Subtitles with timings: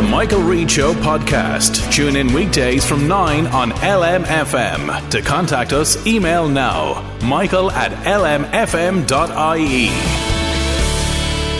[0.00, 1.92] The Michael Reade Show podcast.
[1.92, 5.10] Tune in weekdays from 9 on LMFM.
[5.10, 9.88] To contact us, email now michael at lmfm.ie.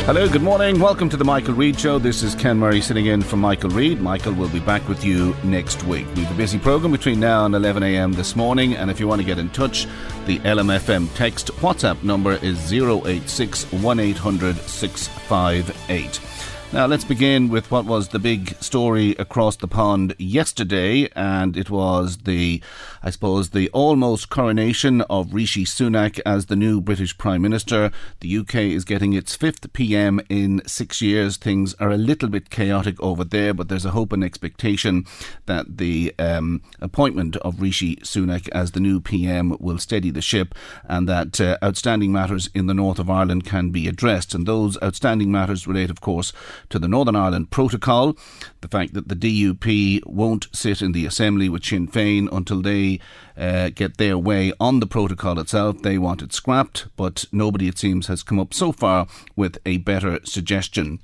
[0.06, 0.80] Hello, good morning.
[0.80, 1.98] Welcome to the Michael Reade Show.
[1.98, 4.00] This is Ken Murray sitting in for Michael Reade.
[4.00, 6.06] Michael will be back with you next week.
[6.16, 8.14] We have a busy program between now and 11 a.m.
[8.14, 9.86] this morning, and if you want to get in touch,
[10.24, 16.29] the LMFM text WhatsApp number is 086 1800 658.
[16.72, 21.68] Now, let's begin with what was the big story across the pond yesterday, and it
[21.68, 22.62] was the,
[23.02, 27.90] I suppose, the almost coronation of Rishi Sunak as the new British Prime Minister.
[28.20, 31.36] The UK is getting its fifth PM in six years.
[31.36, 35.06] Things are a little bit chaotic over there, but there's a hope and expectation
[35.46, 40.54] that the um, appointment of Rishi Sunak as the new PM will steady the ship
[40.84, 44.34] and that uh, outstanding matters in the north of Ireland can be addressed.
[44.34, 46.32] And those outstanding matters relate, of course,
[46.68, 48.16] to the Northern Ireland Protocol,
[48.60, 53.00] the fact that the DUP won't sit in the Assembly with Sinn Féin until they
[53.36, 55.82] uh, get their way on the protocol itself.
[55.82, 59.06] They want it scrapped, but nobody, it seems, has come up so far
[59.36, 61.00] with a better suggestion.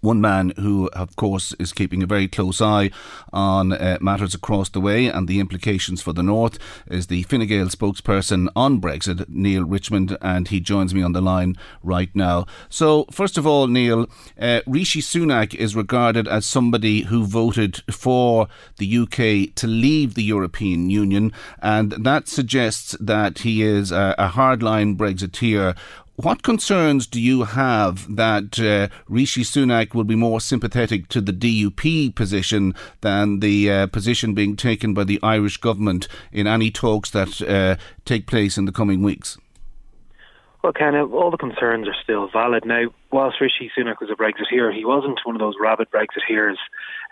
[0.00, 2.90] One man who, of course, is keeping a very close eye
[3.32, 6.58] on uh, matters across the way and the implications for the North
[6.90, 11.20] is the Fine Gael spokesperson on Brexit, Neale Richmond, and he joins me on the
[11.20, 12.46] line right now.
[12.68, 14.06] So, first of all, Neil,
[14.40, 20.24] uh, Rishi Sunak is regarded as somebody who voted for the UK to leave the
[20.24, 25.76] European Union, and that suggests that he is a, a hardline Brexiteer
[26.22, 31.32] what concerns do you have that uh, Rishi Sunak will be more sympathetic to the
[31.32, 37.10] DUP position than the uh, position being taken by the Irish government in any talks
[37.10, 39.38] that uh, take place in the coming weeks?
[40.62, 42.66] Well, kind of all the concerns are still valid.
[42.66, 46.56] Now, whilst Rishi Sunak was a Brexiteer, he wasn't one of those rabid Brexiteers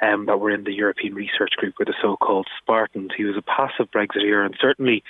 [0.02, 3.12] um, that were in the European Research Group with the so-called Spartans.
[3.16, 5.02] He was a passive Brexiteer, and certainly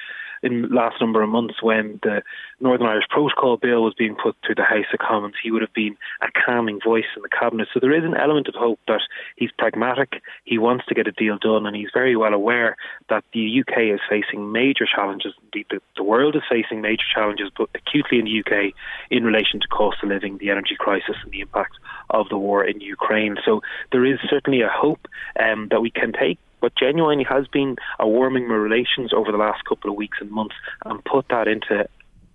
[0.43, 2.23] in last number of months when the
[2.61, 5.73] Northern Irish Protocol Bill was being put through the House of Commons, he would have
[5.73, 7.69] been a calming voice in the cabinet.
[7.73, 9.01] So there is an element of hope that
[9.37, 12.77] he's pragmatic, he wants to get a deal done, and he's very well aware
[13.09, 15.35] that the UK is facing major challenges.
[15.45, 18.75] Indeed, the, the world is facing major challenges, but acutely in the UK
[19.11, 21.75] in relation to cost of living, the energy crisis, and the impact
[22.11, 23.37] of the war in Ukraine.
[23.45, 23.63] So
[23.93, 25.07] there is certainly a hope
[25.39, 29.39] um, that we can take what genuinely has been a warming of relations over the
[29.39, 31.89] last couple of weeks and months and put that into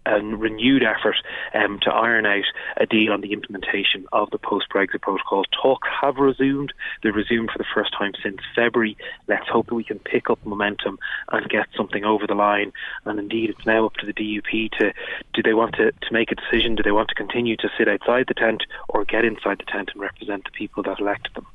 [0.05, 1.15] a renewed effort
[1.53, 2.43] um, to iron out
[2.77, 5.43] a deal on the implementation of the post-Brexit protocol.
[5.61, 6.73] Talks have resumed.
[7.01, 8.97] They've resumed for the first time since February.
[9.27, 10.99] Let's hope that we can pick up momentum
[11.31, 12.73] and get something over the line.
[13.05, 14.93] And indeed, it's now up to the DUP to
[15.33, 16.75] do they want to, to make a decision?
[16.75, 19.91] Do they want to continue to sit outside the tent or get inside the tent
[19.93, 21.47] and represent the people that elected them?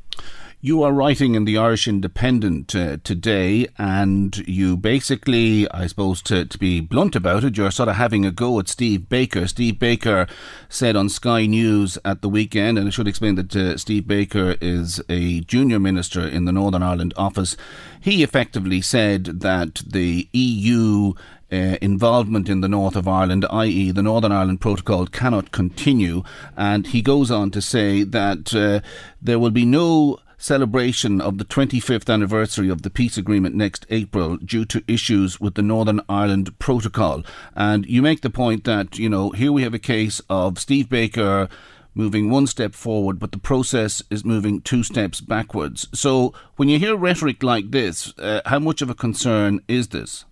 [0.60, 6.46] You are writing in the Irish Independent uh, today, and you basically, I suppose, to,
[6.46, 9.46] to be blunt about it, you're sort of having a go at Steve Baker.
[9.46, 10.26] Steve Baker
[10.68, 14.56] said on Sky News at the weekend, and I should explain that uh, Steve Baker
[14.60, 17.56] is a junior minister in the Northern Ireland office.
[18.00, 21.12] He effectively said that the EU
[21.52, 26.24] uh, involvement in the north of Ireland, i.e., the Northern Ireland Protocol, cannot continue.
[26.56, 28.80] And he goes on to say that uh,
[29.22, 34.36] there will be no celebration of the 25th anniversary of the peace agreement next April
[34.38, 37.24] due to issues with the Northern Ireland Protocol.
[37.54, 40.88] And you make the point that, you know, here we have a case of Steve
[40.88, 41.48] Baker
[41.94, 45.88] moving one step forward, but the process is moving two steps backwards.
[45.92, 50.24] So when you hear rhetoric like this, uh, how much of a concern is this?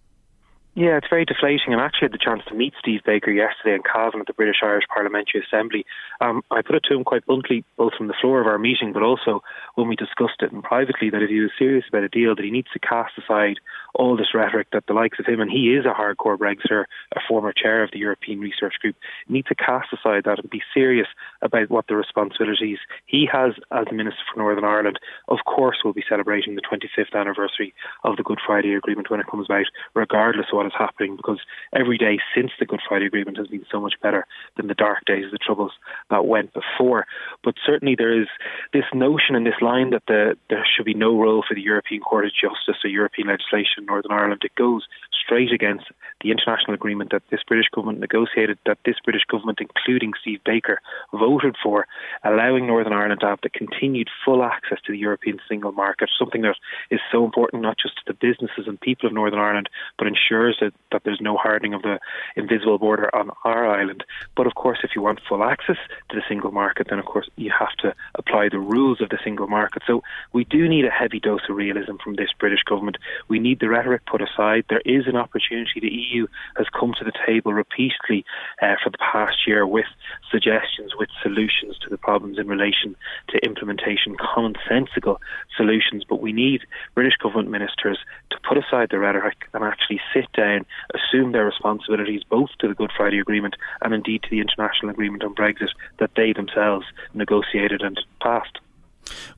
[0.76, 1.72] Yeah, it's very deflating.
[1.72, 4.60] And actually, had the chance to meet Steve Baker yesterday in Cavan at the British
[4.62, 5.86] Irish Parliamentary Assembly.
[6.20, 8.92] Um, I put it to him quite bluntly, both from the floor of our meeting,
[8.92, 9.42] but also
[9.76, 12.44] when we discussed it and privately, that if he was serious about a deal, that
[12.44, 13.56] he needs to cast aside
[13.96, 16.84] all this rhetoric that the likes of him, and he is a hardcore Brexiter,
[17.14, 18.96] a former chair of the European Research Group,
[19.28, 21.08] need to cast aside that and be serious
[21.42, 24.98] about what the responsibilities he has as the Minister for Northern Ireland.
[25.28, 29.26] Of course, we'll be celebrating the 25th anniversary of the Good Friday Agreement when it
[29.30, 31.40] comes about, regardless of what is happening because
[31.74, 34.26] every day since the Good Friday Agreement has been so much better
[34.56, 35.72] than the dark days, of the troubles
[36.10, 37.06] that went before.
[37.42, 38.28] But certainly there is
[38.72, 42.02] this notion and this line that the, there should be no role for the European
[42.02, 44.42] Court of Justice or European legislation Northern Ireland.
[44.44, 44.86] It goes
[45.24, 45.86] straight against
[46.22, 50.80] the international agreement that this British government negotiated, that this British government, including Steve Baker,
[51.12, 51.86] voted for,
[52.24, 56.42] allowing Northern Ireland to have the continued full access to the European single market, something
[56.42, 56.56] that
[56.90, 59.68] is so important not just to the businesses and people of Northern Ireland,
[59.98, 61.98] but ensures that, that there's no hardening of the
[62.36, 64.04] invisible border on our island.
[64.36, 65.76] But of course, if you want full access
[66.08, 69.18] to the single market, then of course you have to apply the rules of the
[69.22, 69.82] single market.
[69.86, 72.96] So we do need a heavy dose of realism from this British government.
[73.28, 74.64] We need the rhetoric put aside.
[74.68, 75.80] There is an opportunity.
[75.80, 76.26] The EU
[76.56, 78.24] has come to the table repeatedly
[78.62, 79.86] uh, for the past year with
[80.30, 82.96] suggestions, with solutions to the problems in relation
[83.28, 85.18] to implementation, commonsensical
[85.56, 86.04] solutions.
[86.08, 86.62] But we need
[86.94, 87.98] British government ministers
[88.30, 90.64] to put aside the rhetoric and actually sit down,
[90.94, 95.22] assume their responsibilities both to the Good Friday Agreement and indeed to the international agreement
[95.22, 98.58] on Brexit that they themselves negotiated and passed.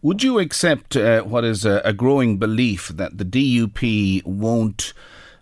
[0.02, 4.92] Would you accept uh, what is a, a, growing belief that the DUP won't,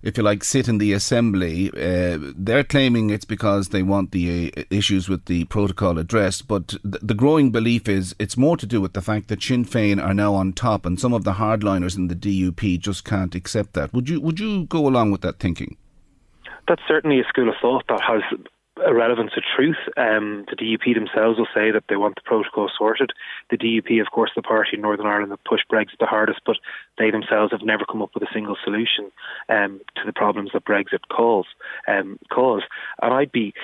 [0.02, 1.70] if you like, sit in the assembly?
[1.70, 6.68] Uh, they're claiming it's because they want the uh, issues with the protocol addressed, but
[6.68, 10.02] th- the growing belief is it's more to do with the fact that Sinn Féin
[10.02, 13.74] are now on top, and some of the hardliners in the DUP just can't accept
[13.74, 13.92] that.
[13.92, 15.76] Would you would you go along with that thinking?
[16.68, 18.22] That's certainly a school of thought that has
[18.84, 19.78] a relevance of truth.
[19.96, 23.12] Um, the DUP themselves will say that they want the protocol sorted.
[23.50, 26.56] The DUP, of course, the party in Northern Ireland that pushed Brexit the hardest, but
[26.98, 29.10] they themselves have never come up with a single solution
[29.48, 31.46] um, to the problems that Brexit cause.
[31.88, 32.62] Um, cause.
[33.02, 33.54] And I'd be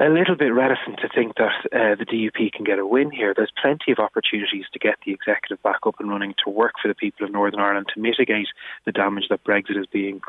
[0.00, 3.34] a little bit reticent to think that uh, the DUP can get a win here.
[3.34, 6.86] There's plenty of opportunities to get the executive back up and running to work for
[6.86, 8.48] the people of Northern Ireland to mitigate
[8.84, 10.20] the damage that Brexit is being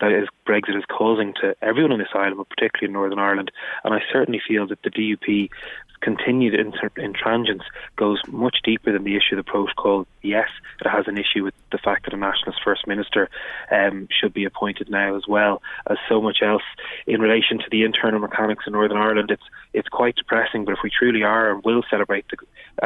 [0.00, 3.50] that is Brexit is causing to everyone on this island, but particularly in Northern Ireland.
[3.84, 5.50] And I certainly feel that the DUP
[6.00, 6.54] continued
[6.96, 7.64] intransigence
[7.96, 10.06] goes much deeper than the issue of the protocol.
[10.22, 10.48] Yes,
[10.80, 13.28] it has an issue with the fact that a nationalist first minister
[13.70, 16.62] um, should be appointed now, as well as so much else
[17.06, 19.30] in relation to the internal mechanics in Northern Ireland.
[19.30, 19.42] It's
[19.74, 20.64] it's quite depressing.
[20.64, 22.36] But if we truly are and will celebrate the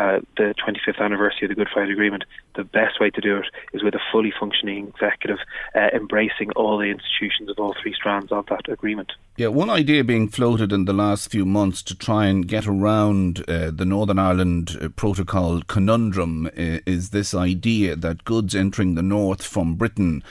[0.01, 2.25] uh, the 25th anniversary of the Good Friday Agreement,
[2.57, 5.39] the best way to do it is with a fully functioning executive,
[5.75, 9.13] uh, embracing all the institutions of all three strands of that agreement.
[9.37, 13.45] Yeah, one idea being floated in the last few months to try and get around
[13.49, 19.03] uh, the Northern Ireland uh, Protocol conundrum uh, is this idea that goods entering the
[19.03, 20.25] north from Britain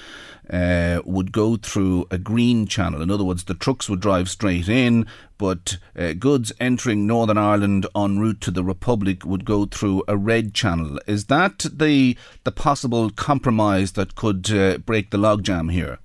[0.50, 3.00] uh, would go through a green channel.
[3.00, 5.06] In other words, the trucks would drive straight in,
[5.38, 10.18] but uh, goods entering Northern Ireland en route to the Republic would go through a
[10.18, 11.00] red channel.
[11.06, 16.00] Is that the the possible compromise that could uh, break the logjam here?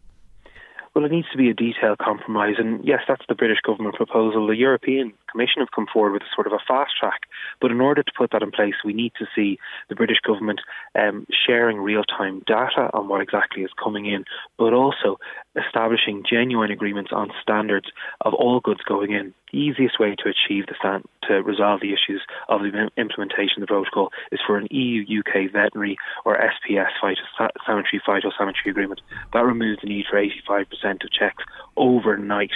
[0.94, 4.46] Well, it needs to be a detailed compromise, and yes, that's the British government proposal.
[4.46, 7.28] The European Commission have come forward with a sort of a fast track,
[7.60, 9.58] but in order to put that in place, we need to see
[9.90, 10.60] the British government
[10.94, 14.24] um, sharing real time data on what exactly is coming in,
[14.56, 15.18] but also
[15.54, 17.88] establishing genuine agreements on standards
[18.22, 19.34] of all goods going in.
[19.52, 23.68] The easiest way to achieve the stand, to resolve the issues of the implementation of
[23.68, 29.02] the protocol is for an EU UK veterinary or SPS phytosanitary phytosanitary agreement.
[29.34, 31.44] That removes the need for 85% of checks
[31.76, 32.52] overnight.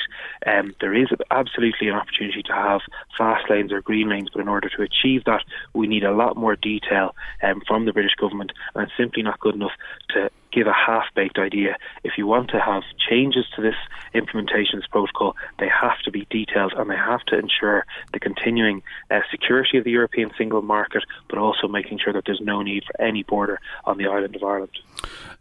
[0.46, 2.80] Um, there is absolutely an opportunity to have
[3.16, 5.42] fast lanes or green lanes, but in order to achieve that,
[5.74, 9.40] we need a lot more detail um, from the British government, and it's simply not
[9.40, 9.72] good enough
[10.10, 11.76] to give a half baked idea.
[12.04, 13.74] If you want to have changes to this
[14.14, 19.20] implementations protocol, they have to be detailed and they have to ensure the continuing uh,
[19.30, 23.00] security of the European single market, but also making sure that there's no need for
[23.00, 24.78] any border on the island of Ireland.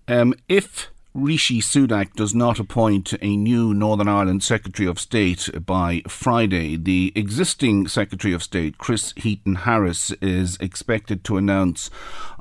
[0.08, 6.02] Um, if Rishi Sunak does not appoint a new Northern Ireland Secretary of State by
[6.08, 6.78] Friday.
[6.78, 11.90] The existing Secretary of State, Chris Heaton Harris, is expected to announce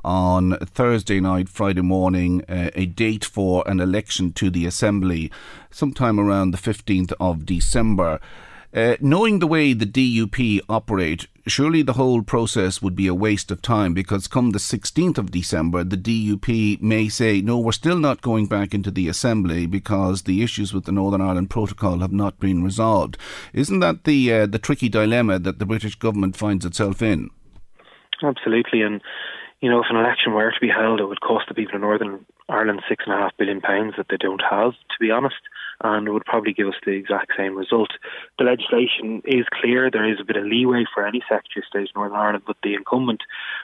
[0.05, 5.29] on Thursday night, Friday morning, uh, a date for an election to the Assembly
[5.69, 8.21] sometime around the 15th of December.
[8.71, 13.49] Uh, knowing the way the DUP operate, surely the whole process would be a waste
[13.49, 17.97] of time because come the 16th of December, the DUP may say, no, we're still
[17.97, 22.11] not going back into the Assembly because the issues with the Northern Ireland Protocol have
[22.11, 23.17] not been resolved.
[23.53, 27.31] Isn't that the, uh, the tricky dilemma that the British government finds itself in?
[28.21, 28.83] Absolutely.
[28.83, 29.01] And
[29.61, 31.81] you know, if an election were to be held, it would cost the people of
[31.81, 35.35] Northern Ireland six and a half billion pounds that they don't have, to be honest,
[35.81, 37.91] and would probably give us the exact same result.
[38.37, 39.89] The legislation is clear.
[39.89, 42.57] There is a bit of leeway for any Secretary of State in Northern Ireland, but
[42.63, 43.21] the incumbent,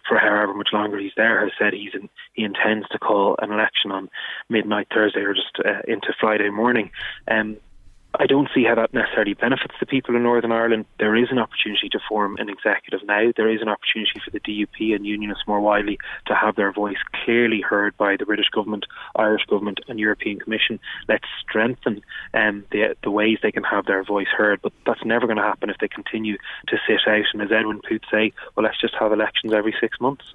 [0.07, 3.51] for however much longer he's there, has said he's in, he intends to call an
[3.51, 4.09] election on
[4.49, 6.91] midnight Thursday or just uh, into Friday morning.
[7.27, 7.57] Um,
[8.19, 10.85] I don't see how that necessarily benefits the people in Northern Ireland.
[10.99, 13.31] There is an opportunity to form an executive now.
[13.35, 16.97] There is an opportunity for the DUP and Unionists more widely to have their voice
[17.23, 20.79] clearly heard by the British government, Irish government, and European Commission.
[21.07, 22.01] Let's strengthen
[22.33, 24.61] um, the the ways they can have their voice heard.
[24.61, 27.25] But that's never going to happen if they continue to sit out.
[27.33, 30.25] And as Edwin Poots say, well, let's just have elections every six months.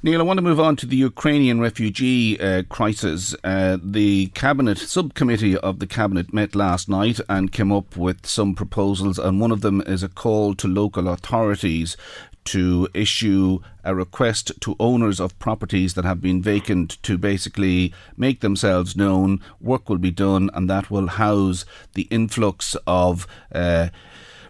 [0.00, 3.34] Neale, I want to move on to the Ukrainian refugee uh, crisis.
[3.42, 8.54] Uh, the cabinet subcommittee of the cabinet met last night and came up with some
[8.54, 11.96] proposals, and one of them is a call to local authorities
[12.44, 18.38] to issue a request to owners of properties that have been vacant to basically make
[18.38, 19.40] themselves known.
[19.60, 21.64] Work will be done, and that will house
[21.94, 23.26] the influx of.
[23.52, 23.88] Uh,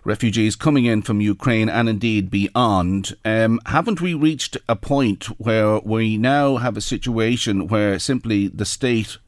[0.09, 3.15] refugees coming in from Ukraine and indeed beyond.
[3.25, 8.65] Um, haven't we reached a point where we now have a situation where simply the
[8.65, 9.19] state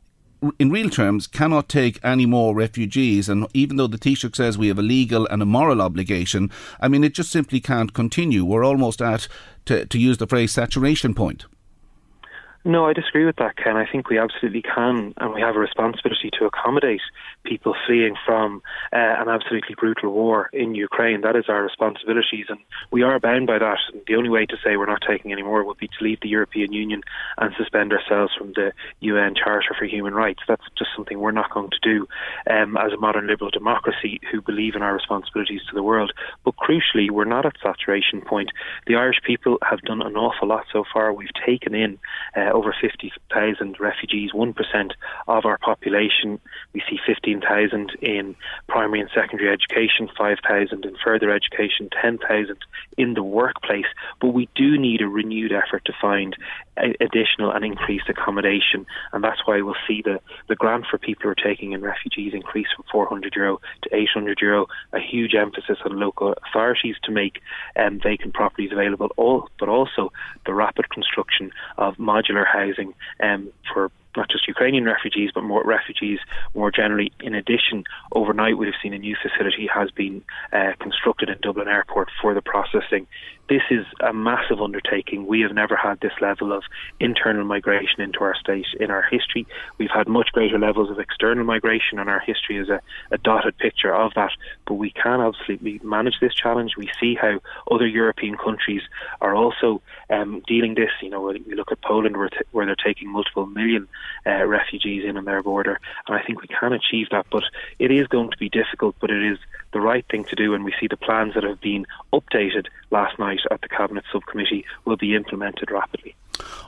[0.59, 3.29] in real terms, cannot take any more refugees.
[3.29, 6.89] And even though the Taoiseach says we have a legal and a moral obligation, I
[6.89, 8.45] mean, it just simply can't continue.
[8.45, 9.29] We're almost at,
[9.67, 11.45] to, to use the phrase, saturation point.
[12.65, 13.77] No, I disagree with that, Ken.
[13.77, 17.01] I think we absolutely can, and we have a responsibility to accommodate
[17.45, 21.23] people fleeing from uh, an absolutely brutal war in Ukraine.
[21.23, 22.59] That is our responsibilities, and
[22.91, 23.79] we are bound by that.
[24.07, 26.29] The only way to say we're not taking any more would be to leave the
[26.29, 27.03] European Union
[27.39, 30.41] and suspend ourselves from the UN Charter for Human Rights.
[30.47, 32.07] That's just something we're not going to do
[32.51, 36.13] um, as a modern liberal democracy who believe in our responsibilities to the world.
[36.45, 38.51] But crucially, we're not at saturation point.
[38.87, 41.13] The Irish people have done an awful lot so far.
[41.13, 41.99] We've taken in
[42.37, 44.55] uh, over 50,000 refugees, 1%
[45.29, 46.41] of our population.
[46.73, 46.99] We see
[47.31, 48.35] 15,000 in
[48.69, 52.57] primary and secondary education, 5,000 in further education, 10,000
[52.97, 53.87] in the workplace.
[54.21, 56.37] But we do need a renewed effort to find
[56.77, 60.19] additional and increased accommodation, and that's why we'll see the,
[60.49, 64.39] the grant for people who are taking in refugees increase from 400 euro to 800
[64.41, 64.67] euro.
[64.93, 67.41] A huge emphasis on local authorities to make
[67.77, 70.13] um, vacant properties available, all, but also
[70.47, 76.19] the rapid construction of modular housing um, for not just Ukrainian refugees, but more refugees
[76.55, 77.13] more generally.
[77.21, 82.09] In addition, overnight we've seen a new facility has been uh, constructed in Dublin Airport
[82.21, 83.07] for the processing.
[83.49, 85.27] This is a massive undertaking.
[85.27, 86.63] We have never had this level of
[87.01, 89.45] internal migration into our state in our history.
[89.77, 93.59] We've had much greater levels of external migration, and our history is a, a dotted
[93.59, 94.31] picture of that.
[94.67, 96.77] But we can absolutely manage this challenge.
[96.77, 98.83] We see how other European countries
[99.21, 100.91] are also um, dealing this.
[101.03, 103.89] You know, we look at Poland where, t- where they're taking multiple million
[104.27, 107.27] uh, refugees in on their border, and I think we can achieve that.
[107.31, 107.45] But
[107.79, 109.39] it is going to be difficult, but it is
[109.73, 113.19] the right thing to do, and we see the plans that have been updated last
[113.19, 116.15] night at the Cabinet Subcommittee will be implemented rapidly.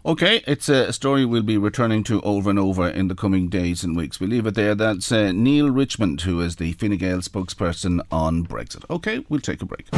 [0.05, 3.85] Okay, it's a story we'll be returning to over and over in the coming days
[3.85, 4.19] and weeks.
[4.19, 4.75] We leave it there.
[4.75, 8.85] That's uh, Neale Richmond, who is the Fine Gael spokesperson on Brexit.
[8.91, 9.93] Okay, we'll take a break.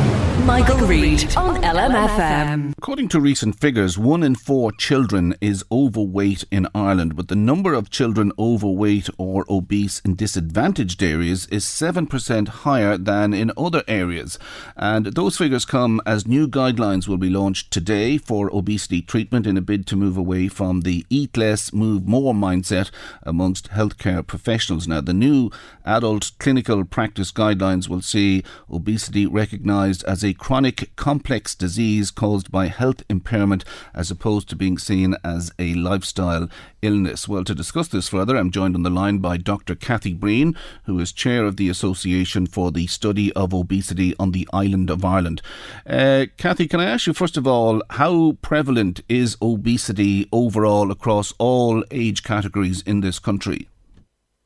[0.45, 2.75] Michael, Reade on LMFM.
[2.77, 7.73] According to recent figures, one in four children is overweight in Ireland, but the number
[7.73, 14.39] of children overweight or obese in disadvantaged areas is 7% higher than in other areas.
[14.77, 19.57] And those figures come as new guidelines will be launched today for obesity treatment in
[19.57, 22.91] a bid to move away from the eat less, move more mindset
[23.23, 24.87] amongst healthcare professionals.
[24.87, 25.51] Now, the new
[25.85, 32.69] adult clinical practice guidelines will see obesity recognised as a chronic complex disease caused by
[32.69, 36.49] health impairment as opposed to being seen as a lifestyle
[36.83, 37.27] illness.
[37.27, 39.75] Well, to discuss this further, I'm joined on the line by Dr.
[39.75, 44.49] Kathy Breen, who is chair of the Association for the Study of Obesity on the
[44.53, 45.41] island of Ireland.
[45.87, 51.33] Uh, Kathy, can I ask you first of all, how prevalent is obesity overall across
[51.39, 53.69] all age categories in this country?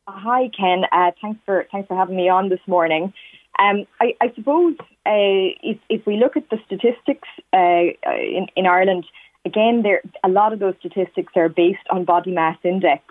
[0.09, 0.85] Hi, Ken.
[0.91, 3.13] Uh, thanks for thanks for having me on this morning.
[3.59, 8.67] Um, I, I, suppose uh, if, if, we look at the statistics uh, in, in,
[8.67, 9.05] Ireland,
[9.45, 13.03] again, there a lot of those statistics are based on body mass index,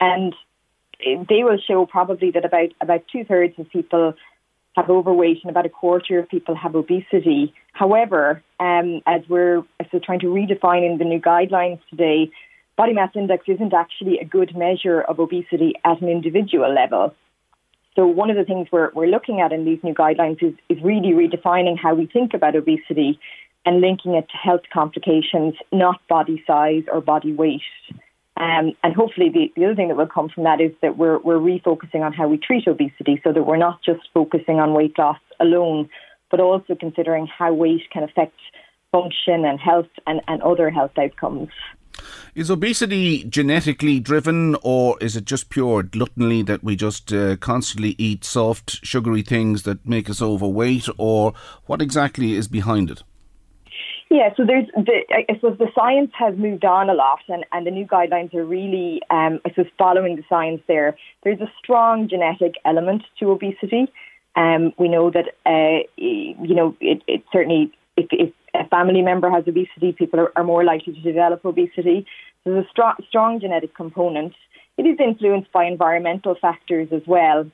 [0.00, 0.34] and
[0.98, 4.14] they will show probably that about about two thirds of people
[4.76, 7.54] have overweight and about a quarter of people have obesity.
[7.72, 12.30] However, um, as we're so trying to redefine in the new guidelines today,
[12.76, 17.14] body mass index isn't actually a good measure of obesity at an individual level.
[17.94, 20.76] So one of the things we're, we're looking at in these new guidelines is, is
[20.84, 23.18] really redefining how we think about obesity
[23.64, 27.62] and linking it to health complications, not body size or body weight.
[28.36, 31.18] Um, and hopefully, the, the other thing that will come from that is that we're,
[31.18, 34.98] we're refocusing on how we treat obesity so that we're not just focusing on weight
[34.98, 35.88] loss alone,
[36.30, 38.34] but also considering how weight can affect
[38.92, 41.48] function and health and, and other health outcomes.
[42.34, 47.94] Is obesity genetically driven, or is it just pure gluttony that we just uh, constantly
[47.96, 51.32] eat soft, sugary things that make us overweight, or
[51.64, 53.02] what exactly is behind it?
[54.08, 57.66] Yeah, so there's the I suppose the science has moved on a lot, and, and
[57.66, 60.96] the new guidelines are really um, I suppose following the science there.
[61.24, 63.92] There's a strong genetic element to obesity.
[64.36, 69.28] Um, we know that uh, you know it, it certainly if, if, a family member
[69.30, 72.06] has obesity, people are, are more likely to develop obesity.
[72.42, 74.34] So there's a strong, strong genetic component.
[74.78, 77.50] It is influenced by environmental factors as well.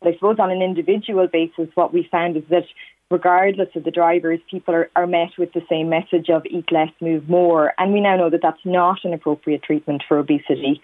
[0.00, 2.64] But I suppose on an individual basis, what we found is that
[3.12, 6.88] regardless of the drivers, people are, are met with the same message of eat less,
[7.00, 7.74] move more.
[7.78, 10.80] And we now know that that's not an appropriate treatment for obesity.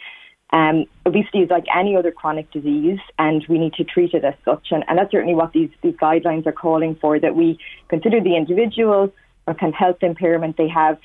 [0.50, 4.34] Um, obesity is like any other chronic disease, and we need to treat it as
[4.44, 4.68] such.
[4.70, 7.58] And, and that's certainly what these, these guidelines are calling for that we
[7.88, 9.12] consider the individual
[9.46, 10.98] or kind of health impairment they have,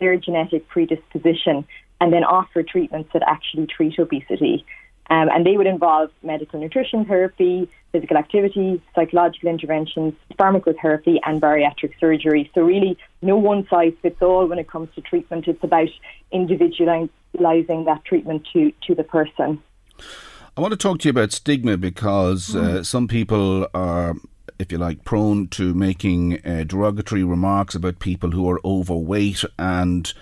[0.00, 1.64] their genetic predisposition,
[2.00, 4.64] and then offer treatments that actually treat obesity.
[5.10, 11.98] Um, and they would involve medical nutrition therapy, physical activity, psychological interventions, pharmacotherapy, and bariatric
[11.98, 12.48] surgery.
[12.54, 15.48] So, really, no one size fits all when it comes to treatment.
[15.48, 15.88] It's about
[16.30, 17.10] individualizing
[17.84, 19.60] that treatment to, to the person.
[20.56, 22.86] I want to talk to you about stigma because uh, mm.
[22.86, 24.14] some people are
[24.60, 30.12] if you like, prone to making uh, derogatory remarks about people who are overweight and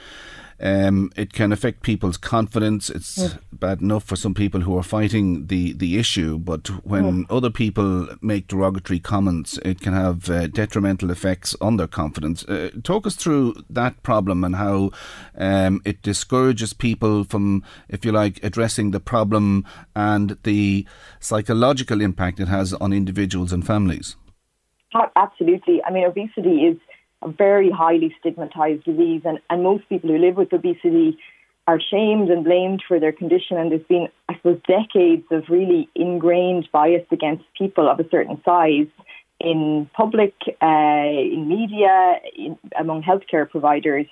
[0.60, 2.90] um, it can affect people's confidence.
[2.90, 3.28] It's yeah.
[3.52, 7.24] bad enough for some people who are fighting the, the issue, but when yeah.
[7.36, 12.44] other people make derogatory comments, it can have uh, detrimental effects on their confidence.
[12.44, 14.90] Uh, talk us through that problem and how
[15.36, 20.86] um, it discourages people from, if you like, addressing the problem and the
[21.20, 24.16] psychological impact it has on individuals and families.
[25.16, 25.82] Absolutely.
[25.84, 26.78] I mean, obesity is
[27.22, 31.18] a very highly stigmatized disease, and, and most people who live with obesity
[31.66, 33.58] are shamed and blamed for their condition.
[33.58, 38.40] And there's been, I suppose, decades of really ingrained bias against people of a certain
[38.44, 38.86] size
[39.40, 44.06] in public, uh, in media, in, among healthcare providers.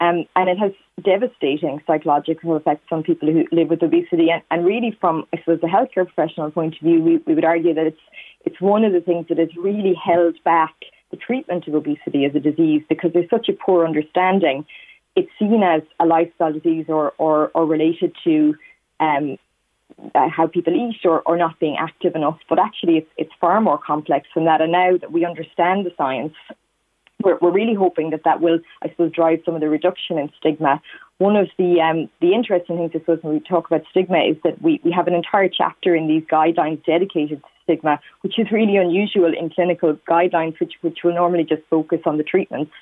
[0.00, 0.72] Um, and it has
[1.04, 4.30] devastating psychological effects on people who live with obesity.
[4.30, 7.44] And, and really, from I suppose the healthcare professional point of view, we, we would
[7.44, 8.00] argue that it's
[8.44, 10.74] it's one of the things that has really held back
[11.12, 14.66] the treatment of obesity as a disease because there's such a poor understanding.
[15.14, 18.56] It's seen as a lifestyle disease or, or, or related to
[18.98, 19.36] um,
[20.14, 23.60] uh, how people eat or, or not being active enough, but actually it's, it's far
[23.60, 24.60] more complex than that.
[24.60, 26.34] And now that we understand the science,
[27.22, 30.30] we're, we're really hoping that that will, I suppose, drive some of the reduction in
[30.38, 30.80] stigma.
[31.18, 34.36] One of the um, the interesting things, I suppose, when we talk about stigma is
[34.44, 38.76] that we, we have an entire chapter in these guidelines dedicated stigma, which is really
[38.76, 42.72] unusual in clinical guidelines, which, which will normally just focus on the treatments.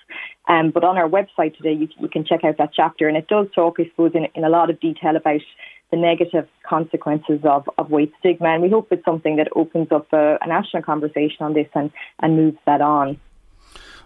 [0.48, 3.28] Um, but on our website today, you, you can check out that chapter, and it
[3.28, 5.40] does talk, I suppose, in, in a lot of detail about
[5.90, 8.48] the negative consequences of, of weight stigma.
[8.48, 11.90] And we hope it's something that opens up a, a national conversation on this and,
[12.20, 13.18] and moves that on.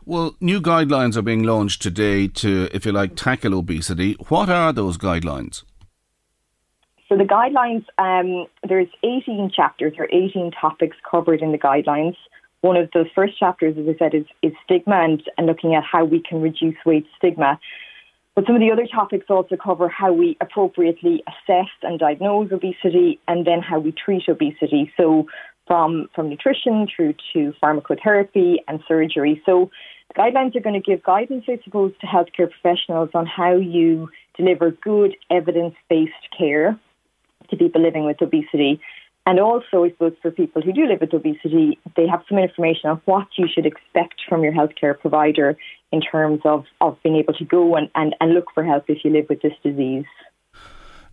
[0.06, 4.14] Well, new guidelines are being launched today to, if you like, tackle obesity.
[4.28, 5.62] What are those guidelines?
[7.08, 12.16] So the guidelines, um, there's 18 chapters or 18 topics covered in the guidelines.
[12.62, 15.84] One of the first chapters, as I said, is, is stigma and, and looking at
[15.84, 17.60] how we can reduce weight stigma.
[18.34, 23.20] But some of the other topics also cover how we appropriately assess and diagnose obesity
[23.28, 24.90] and then how we treat obesity.
[24.96, 25.26] So
[25.66, 29.42] from, from nutrition through to pharmacotherapy and surgery.
[29.46, 29.70] So
[30.08, 34.08] the guidelines are going to give guidance, I suppose, to healthcare professionals on how you
[34.36, 36.78] deliver good evidence based care
[37.50, 38.80] to people living with obesity.
[39.26, 42.90] And also, I suppose, for people who do live with obesity, they have some information
[42.90, 45.56] on what you should expect from your healthcare provider
[45.92, 49.04] in terms of, of being able to go and, and, and look for help if
[49.04, 50.04] you live with this disease.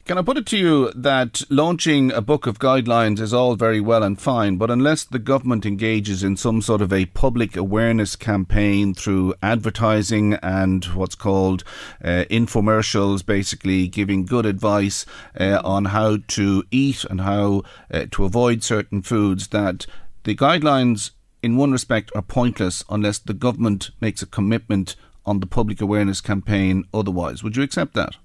[0.05, 3.79] Can I put it to you that launching a book of guidelines is all very
[3.79, 8.15] well and fine, but unless the government engages in some sort of a public awareness
[8.15, 11.63] campaign through advertising and what's called
[12.03, 15.05] uh, infomercials, basically giving good advice
[15.39, 17.61] uh, on how to eat and how
[17.91, 19.85] uh, to avoid certain foods, that
[20.23, 21.11] the guidelines
[21.43, 26.21] in one respect, are pointless unless the government makes a commitment on the public awareness
[26.21, 27.43] campaign otherwise.
[27.43, 28.15] Would you accept that?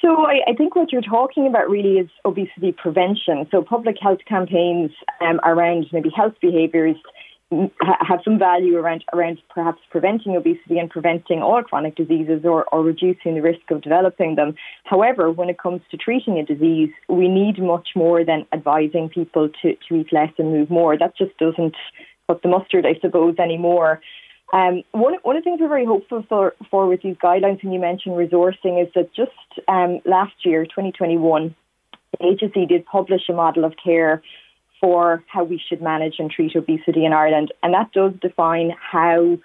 [0.00, 3.46] So I, I, think what you're talking about really is obesity prevention.
[3.50, 6.96] So public health campaigns um, around maybe health behaviours
[7.50, 12.82] have some value around around perhaps preventing obesity and preventing all chronic diseases or, or
[12.82, 14.54] reducing the risk of developing them.
[14.84, 19.48] However, when it comes to treating a disease, we need much more than advising people
[19.62, 20.96] to, to eat less and move more.
[20.96, 21.74] That just doesn't
[22.28, 24.00] cut the mustard, I suppose, anymore.
[24.52, 27.72] Um, one, one of the things we're very hopeful for, for with these guidelines, and
[27.72, 29.30] you mentioned resourcing, is that just
[29.68, 31.54] um, last year, 2021,
[32.18, 34.22] the agency did publish a model of care
[34.80, 39.38] for how we should manage and treat obesity in Ireland, and that does define how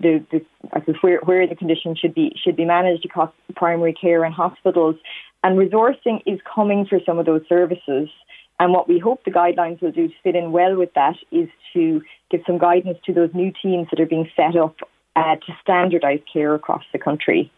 [0.00, 3.92] the, the, I suppose where, where the condition should be should be managed across primary
[3.92, 4.96] care and hospitals.
[5.44, 8.08] And resourcing is coming for some of those services.
[8.62, 11.48] And what we hope the guidelines will do to fit in well with that is
[11.72, 14.76] to give some guidance to those new teams that are being set up
[15.16, 17.50] uh, to standardise care across the country.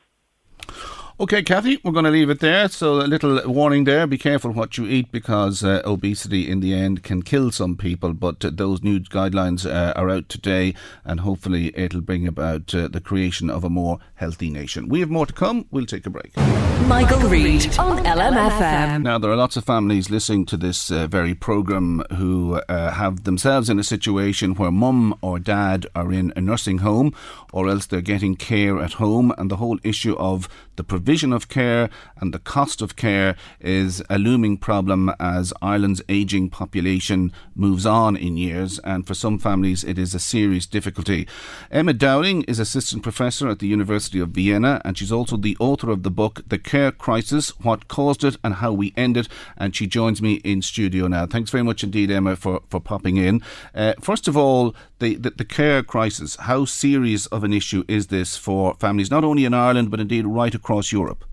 [1.20, 2.68] Okay, Kathy, we're going to leave it there.
[2.68, 6.74] So, a little warning there be careful what you eat because uh, obesity in the
[6.74, 8.14] end can kill some people.
[8.14, 10.74] But uh, those new guidelines uh, are out today,
[11.04, 14.88] and hopefully, it'll bring about uh, the creation of a more healthy nation.
[14.88, 15.66] We have more to come.
[15.70, 16.36] We'll take a break.
[16.88, 19.02] Michael, Reade on LMFM.
[19.02, 23.22] Now, there are lots of families listening to this uh, very programme who uh, have
[23.22, 27.14] themselves in a situation where mum or dad are in a nursing home
[27.52, 31.50] or else they're getting care at home, and the whole issue of the provision of
[31.50, 37.84] care and the cost of care is a looming problem as Ireland's ageing population moves
[37.84, 41.28] on in years, and for some families it is a serious difficulty.
[41.70, 45.90] Emma Dowling is assistant professor at the University of Vienna, and she's also the author
[45.90, 49.76] of the book The Care Crisis What Caused It and How We End It, and
[49.76, 51.26] she joins me in studio now.
[51.26, 53.42] Thanks very much indeed, Emma, for, for popping in.
[53.74, 58.06] Uh, first of all, the, the, the care crisis, how serious of an issue is
[58.06, 61.24] this for families, not only in Ireland, but indeed right across Europe?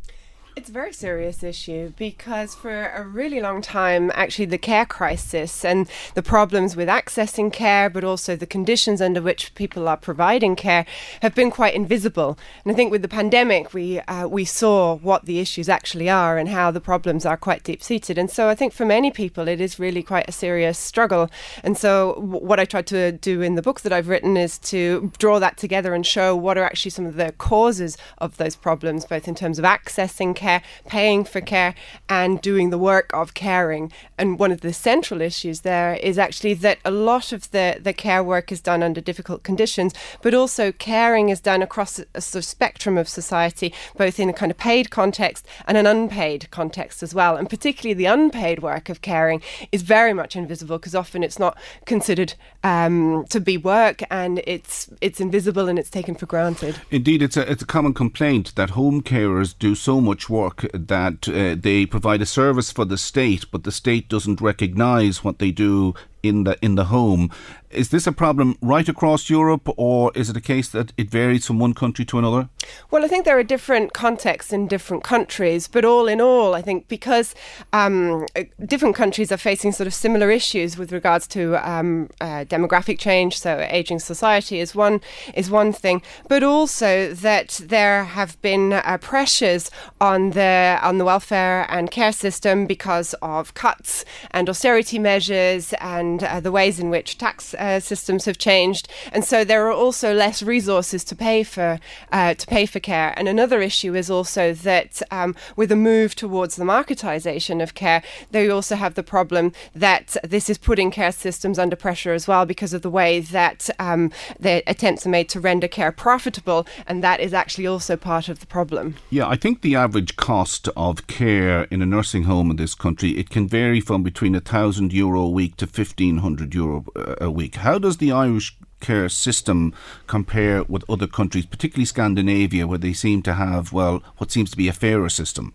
[0.53, 5.63] It's a very serious issue because for a really long time, actually, the care crisis
[5.63, 10.57] and the problems with accessing care, but also the conditions under which people are providing
[10.57, 10.85] care,
[11.21, 12.37] have been quite invisible.
[12.65, 16.37] And I think with the pandemic, we uh, we saw what the issues actually are
[16.37, 18.17] and how the problems are quite deep seated.
[18.17, 21.29] And so I think for many people, it is really quite a serious struggle.
[21.63, 24.57] And so w- what I tried to do in the book that I've written is
[24.59, 28.57] to draw that together and show what are actually some of the causes of those
[28.57, 31.73] problems, both in terms of accessing care, paying for care,
[32.09, 33.91] and doing the work of caring.
[34.17, 37.93] And one of the central issues there is actually that a lot of the, the
[37.93, 42.21] care work is done under difficult conditions, but also caring is done across a, a
[42.21, 46.49] sort of spectrum of society, both in a kind of paid context and an unpaid
[46.51, 47.37] context as well.
[47.37, 51.57] And particularly the unpaid work of caring is very much invisible because often it's not
[51.85, 56.75] considered um, to be work and it's it's invisible and it's taken for granted.
[56.89, 61.29] Indeed, it's a it's a common complaint that home carers do so much work that
[61.29, 65.51] uh, they provide a service for the state, but the state doesn't recognise what they
[65.51, 67.29] do in the in the home.
[67.73, 71.45] Is this a problem right across Europe, or is it a case that it varies
[71.45, 72.49] from one country to another?
[72.89, 76.61] Well, I think there are different contexts in different countries, but all in all, I
[76.61, 77.33] think because
[77.71, 82.45] um, uh, different countries are facing sort of similar issues with regards to um, uh,
[82.45, 84.99] demographic change, so aging society is one
[85.33, 91.05] is one thing, but also that there have been uh, pressures on the on the
[91.05, 96.89] welfare and care system because of cuts and austerity measures and uh, the ways in
[96.89, 101.43] which tax uh, systems have changed, and so there are also less resources to pay
[101.43, 101.79] for
[102.11, 103.13] uh, to pay for care.
[103.17, 108.01] And another issue is also that um, with a move towards the marketisation of care,
[108.31, 112.45] they also have the problem that this is putting care systems under pressure as well
[112.45, 117.03] because of the way that um, the attempts are made to render care profitable, and
[117.03, 118.95] that is actually also part of the problem.
[119.09, 123.11] Yeah, I think the average cost of care in a nursing home in this country
[123.11, 127.15] it can vary from between a thousand euro a week to fifteen hundred euro uh,
[127.21, 127.50] a week.
[127.55, 129.73] How does the Irish care system
[130.07, 134.57] compare with other countries, particularly Scandinavia, where they seem to have, well, what seems to
[134.57, 135.53] be a fairer system?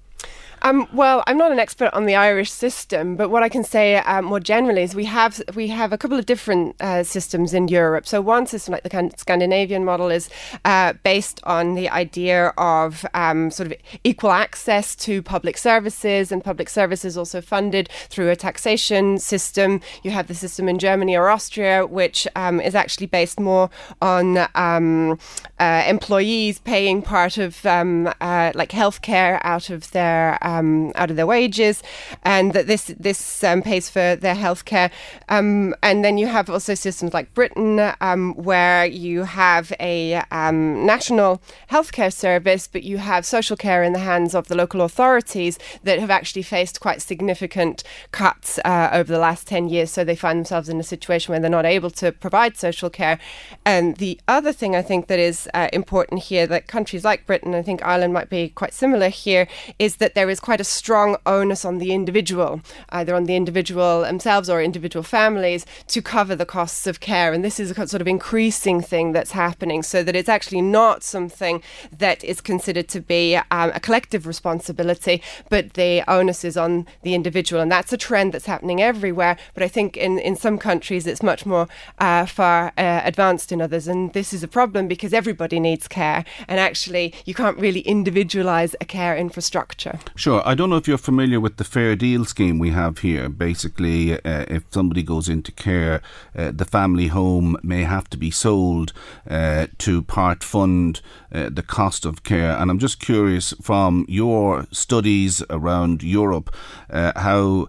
[0.66, 3.98] Um, well, I'm not an expert on the Irish system, but what I can say
[3.98, 7.68] um, more generally is we have we have a couple of different uh, systems in
[7.68, 8.04] Europe.
[8.04, 10.28] So one system, like the Scandinavian model, is
[10.64, 16.42] uh, based on the idea of um, sort of equal access to public services, and
[16.42, 19.80] public services also funded through a taxation system.
[20.02, 23.70] You have the system in Germany or Austria, which um, is actually based more
[24.02, 25.16] on um,
[25.60, 31.16] uh, employees paying part of um, uh, like healthcare out of their um, out of
[31.16, 31.82] their wages,
[32.22, 34.90] and that this this um, pays for their healthcare.
[35.28, 39.96] Um, and then you have also systems like Britain, um, where you have a
[40.30, 41.40] um, national
[41.70, 45.98] healthcare service, but you have social care in the hands of the local authorities that
[45.98, 49.90] have actually faced quite significant cuts uh, over the last ten years.
[49.90, 53.18] So they find themselves in a situation where they're not able to provide social care.
[53.64, 57.54] And the other thing I think that is uh, important here, that countries like Britain,
[57.54, 59.46] I think Ireland might be quite similar here,
[59.78, 64.02] is that there is quite a strong onus on the individual, either on the individual
[64.02, 67.32] themselves or individual families, to cover the costs of care.
[67.32, 71.02] And this is a sort of increasing thing that's happening, so that it's actually not
[71.02, 71.62] something
[71.96, 77.14] that is considered to be um, a collective responsibility, but the onus is on the
[77.14, 77.62] individual.
[77.62, 79.36] And that's a trend that's happening everywhere.
[79.54, 81.68] But I think in, in some countries it's much more
[81.98, 83.88] uh, far uh, advanced in others.
[83.88, 86.24] And this is a problem because everybody needs care.
[86.48, 89.98] And actually, you can't really individualize a care infrastructure.
[90.14, 90.25] Sure.
[90.26, 93.28] I don't know if you're familiar with the fair deal scheme we have here.
[93.28, 96.02] Basically, uh, if somebody goes into care,
[96.36, 98.92] uh, the family home may have to be sold
[99.30, 102.56] uh, to part fund uh, the cost of care.
[102.56, 106.52] And I'm just curious from your studies around Europe
[106.90, 107.68] how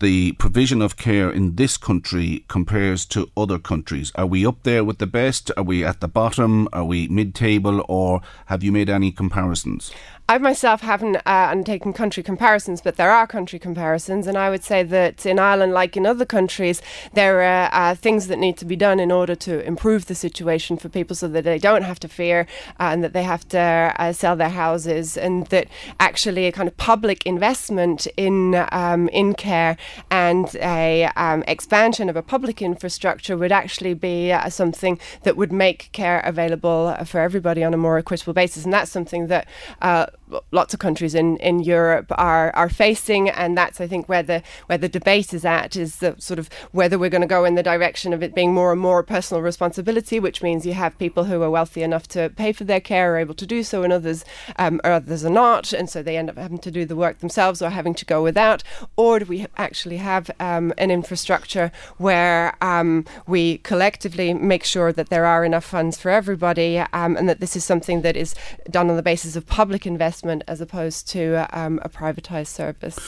[0.00, 4.12] the provision of care in this country compares to other countries?
[4.14, 5.50] Are we up there with the best?
[5.56, 6.68] Are we at the bottom?
[6.72, 7.84] Are we mid table?
[7.88, 9.90] Or have you made any comparisons?
[10.30, 14.62] I myself haven't uh, undertaken country comparisons, but there are country comparisons, and I would
[14.62, 16.82] say that in Ireland, like in other countries,
[17.14, 20.76] there are uh, things that need to be done in order to improve the situation
[20.76, 22.46] for people, so that they don't have to fear
[22.78, 25.66] uh, and that they have to uh, sell their houses, and that
[25.98, 29.78] actually a kind of public investment in um, in care
[30.10, 35.52] and a um, expansion of a public infrastructure would actually be uh, something that would
[35.52, 39.48] make care available for everybody on a more equitable basis, and that's something that
[39.80, 40.04] uh,
[40.50, 44.42] lots of countries in, in Europe are are facing, and that's I think where the
[44.66, 47.54] where the debate is at is the sort of whether we're going to go in
[47.54, 51.24] the direction of it being more and more personal responsibility, which means you have people
[51.24, 53.92] who are wealthy enough to pay for their care are able to do so, and
[53.92, 54.24] others
[54.56, 57.18] um, or others are not, and so they end up having to do the work
[57.18, 58.62] themselves or having to go without,
[58.96, 65.08] or do we actually have um, an infrastructure where um, we collectively make sure that
[65.08, 68.34] there are enough funds for everybody, um, and that this is something that is
[68.70, 72.98] done on the basis of public investment investment as opposed to um, a privatized service.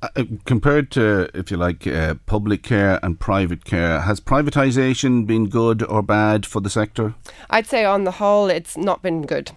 [0.00, 5.26] Uh, uh, compared to, if you like, uh, public care and private care, has privatisation
[5.26, 7.14] been good or bad for the sector?
[7.50, 9.50] I'd say, on the whole, it's not been good.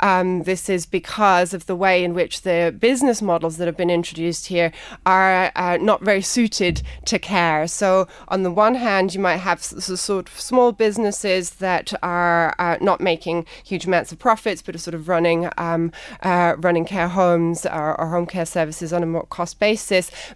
[0.00, 3.90] Um, this is because of the way in which the business models that have been
[3.90, 4.72] introduced here
[5.06, 7.68] are uh, not very suited to care.
[7.68, 12.52] So, on the one hand, you might have s- sort of small businesses that are
[12.58, 15.92] uh, not making huge amounts of profits, but are sort of running um,
[16.24, 19.83] running care homes or, or home care services on a more cost basis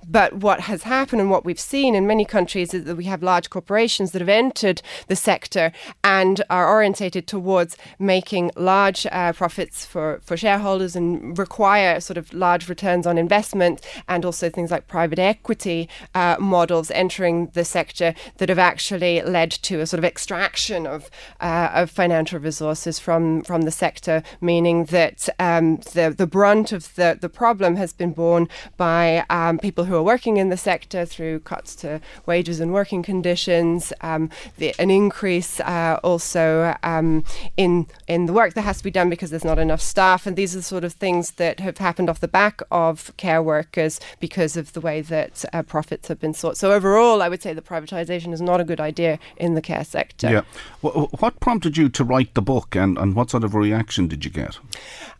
[0.06, 3.22] But what has happened and what we've seen in many countries is that we have
[3.22, 5.72] large corporations that have entered the sector
[6.04, 12.32] and are orientated towards making large uh, profits for, for shareholders and require sort of
[12.32, 18.14] large returns on investment and also things like private equity uh, models entering the sector
[18.38, 23.42] that have actually led to a sort of extraction of, uh, of financial resources from,
[23.42, 28.12] from the sector, meaning that um, the, the brunt of the, the problem has been
[28.12, 32.72] borne by um, people who are working in the sector through cuts to wages and
[32.72, 37.24] working conditions, um, the, an increase uh, also um,
[37.56, 40.34] in in the work that has to be done because there's not enough staff, and
[40.36, 44.00] these are the sort of things that have happened off the back of care workers
[44.18, 46.56] because of the way that uh, profits have been sought.
[46.56, 49.84] So overall, I would say that privatisation is not a good idea in the care
[49.84, 50.30] sector.
[50.30, 50.42] Yeah.
[50.80, 54.30] What prompted you to write the book, and, and what sort of reaction did you
[54.30, 54.58] get?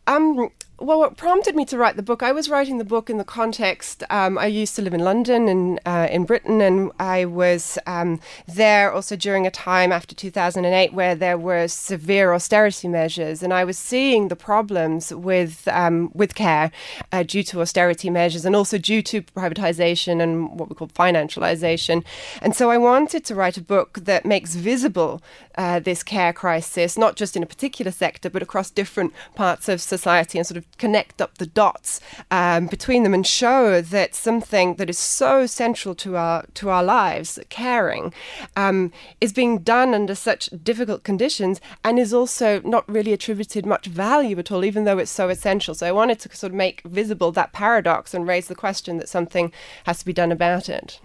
[0.09, 3.19] Um, well, what prompted me to write the book, I was writing the book in
[3.19, 4.05] the context.
[4.11, 8.21] Um, I used to live in London and uh, in Britain, and I was um,
[8.47, 13.65] there also during a time after 2008 where there were severe austerity measures, and I
[13.65, 16.71] was seeing the problems with um, with care
[17.11, 22.05] uh, due to austerity measures and also due to privatization and what we call financialization.
[22.41, 25.23] And so I wanted to write a book that makes visible
[25.57, 29.81] uh, this care crisis, not just in a particular sector, but across different parts of
[29.81, 32.01] society, and sort of connect up the dots
[32.31, 36.83] um, between them and show that something that is so central to our to our
[36.83, 38.13] lives, caring,
[38.57, 43.87] um, is being done under such difficult conditions and is also not really attributed much
[43.87, 45.75] value at all, even though it's so essential.
[45.75, 49.09] So I wanted to sort of make visible that paradox and raise the question that
[49.09, 49.53] something
[49.85, 51.01] has to be done about it.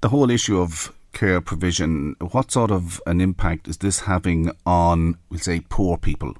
[0.00, 5.16] The whole issue of care provision, what sort of an impact is this having on,
[5.30, 6.36] we'll say, poor people?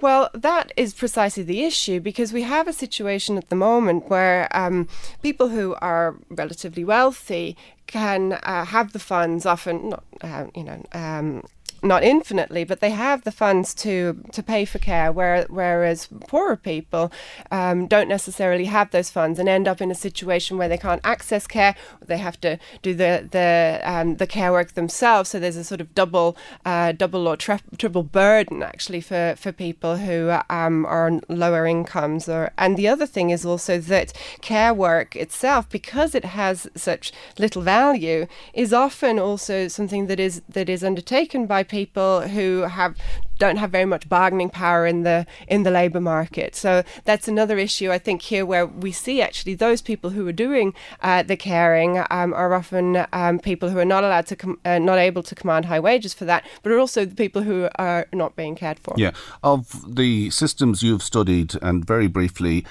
[0.00, 4.54] Well, that is precisely the issue because we have a situation at the moment where
[4.54, 4.88] um,
[5.22, 7.56] people who are relatively wealthy
[7.86, 11.42] can uh, have the funds, often not, uh, you know, um,
[11.86, 15.12] not infinitely, but they have the funds to to pay for care.
[15.12, 17.12] Where, whereas poorer people
[17.50, 21.00] um, don't necessarily have those funds and end up in a situation where they can't
[21.04, 21.74] access care.
[22.04, 25.30] They have to do the the um, the care work themselves.
[25.30, 29.52] So there's a sort of double uh, double or tri- triple burden actually for for
[29.52, 32.28] people who um, are on lower incomes.
[32.28, 37.12] Or and the other thing is also that care work itself, because it has such
[37.38, 42.96] little value, is often also something that is that is undertaken by people who have
[43.38, 46.54] don't have very much bargaining power in the in the labour market.
[46.54, 50.32] So that's another issue I think here where we see actually those people who are
[50.32, 54.58] doing uh, the caring um, are often um, people who are not allowed to com-
[54.64, 57.68] uh, not able to command high wages for that, but are also the people who
[57.78, 58.94] are not being cared for.
[58.96, 59.12] Yeah,
[59.42, 62.64] of the systems you've studied, and very briefly,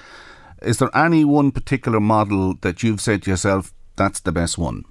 [0.61, 4.83] is there any one particular model that you've said to yourself that's the best one?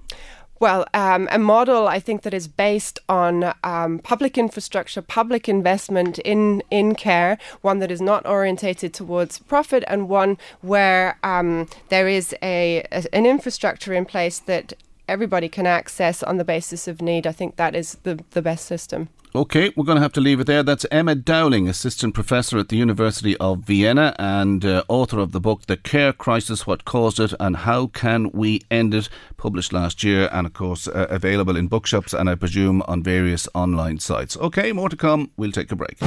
[0.57, 6.17] Well, um, a model I think that is based on um, public infrastructure, public investment
[6.19, 12.07] in in care, one that is not orientated towards profit, and one where um, there
[12.07, 14.71] is a, a, an infrastructure in place that
[15.09, 17.27] everybody can access on the basis of need.
[17.27, 19.09] I think that is the the best system.
[19.35, 20.63] Okay, we're going to have to leave it there.
[20.63, 25.41] That's Emma Dowling, Assistant Professor at the University of Vienna and uh, author of the
[25.41, 30.05] book The Care Crisis What Caused It and How Can We End It, published last
[30.05, 34.37] year and, of course, uh, available in bookshops and I presume on various online sites.
[34.37, 35.31] Okay, more to come.
[35.35, 35.99] We'll take a break.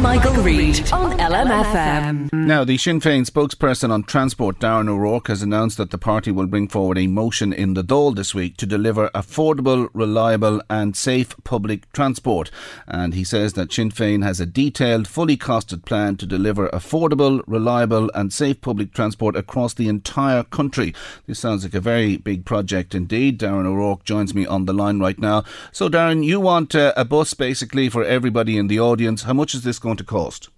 [0.00, 2.30] Michael, Reade on LMFM.
[2.34, 6.46] Now, the Sinn Féin spokesperson on transport, Darren O'Rourke, has announced that the party will
[6.46, 11.34] bring forward a motion in the Dáil this week to deliver affordable, reliable, and safe
[11.44, 12.50] public transport.
[12.86, 17.42] And he says that Sinn Féin has a detailed, fully costed plan to deliver affordable,
[17.46, 20.94] reliable, and safe public transport across the entire country.
[21.26, 23.38] This sounds like a very big project indeed.
[23.38, 25.44] Darren O'Rourke joins me on the line right now.
[25.72, 29.22] So, Darren, you want uh, a bus basically for everybody in the audience.
[29.22, 30.48] How much is this going to cost?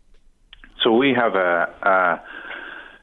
[0.83, 1.69] So, we have a.
[1.83, 2.23] a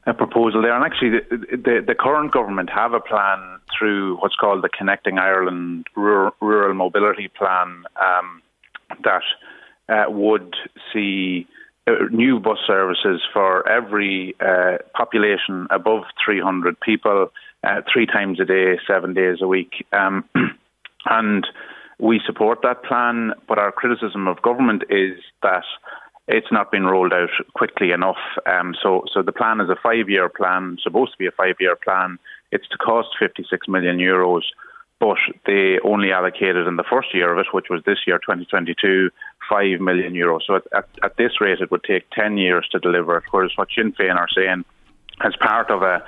[0.06, 0.74] a proposal there.
[0.74, 5.18] And actually, the, the, the, current government have a plan through what's called the Connecting
[5.18, 8.42] Ireland Rural, Rural Mobility Plan um,
[9.04, 9.22] that
[9.88, 10.54] uh, would
[10.92, 11.46] see
[11.86, 17.30] uh, new bus services for every uh, population above 300 people,
[17.62, 19.86] uh, three times a day, seven days a week.
[19.92, 20.24] Um,
[21.06, 21.46] and
[21.98, 25.64] we support that plan, but our criticism of government is that
[26.26, 28.16] it's not been rolled out quickly enough.
[28.46, 32.18] Um, so, so the plan is a five-year plan, supposed to be a five-year plan.
[32.50, 34.42] It's to cost 56 million euros
[35.04, 39.10] but they only allocated in the first year of it, which was this year, 2022,
[39.50, 40.40] 5 million euros.
[40.46, 43.52] So at, at, at, this rate, it would take 10 years to deliver it, whereas
[43.56, 44.64] what Sinn Féin are saying,
[45.20, 46.02] as part of a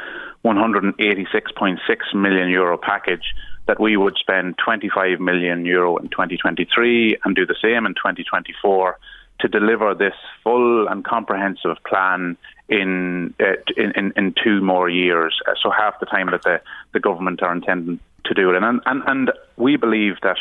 [0.47, 1.79] 186.6
[2.15, 3.35] million euro package,
[3.67, 8.99] that we would spend 25 million euro in 2023 and do the same in 2024
[9.41, 12.39] to deliver this full and comprehensive plan
[12.71, 15.39] in, uh, in, in, in two more years.
[15.63, 16.63] So half the time that the,
[16.95, 18.63] the government are intending to do it.
[18.63, 20.39] And, and, and we believe that,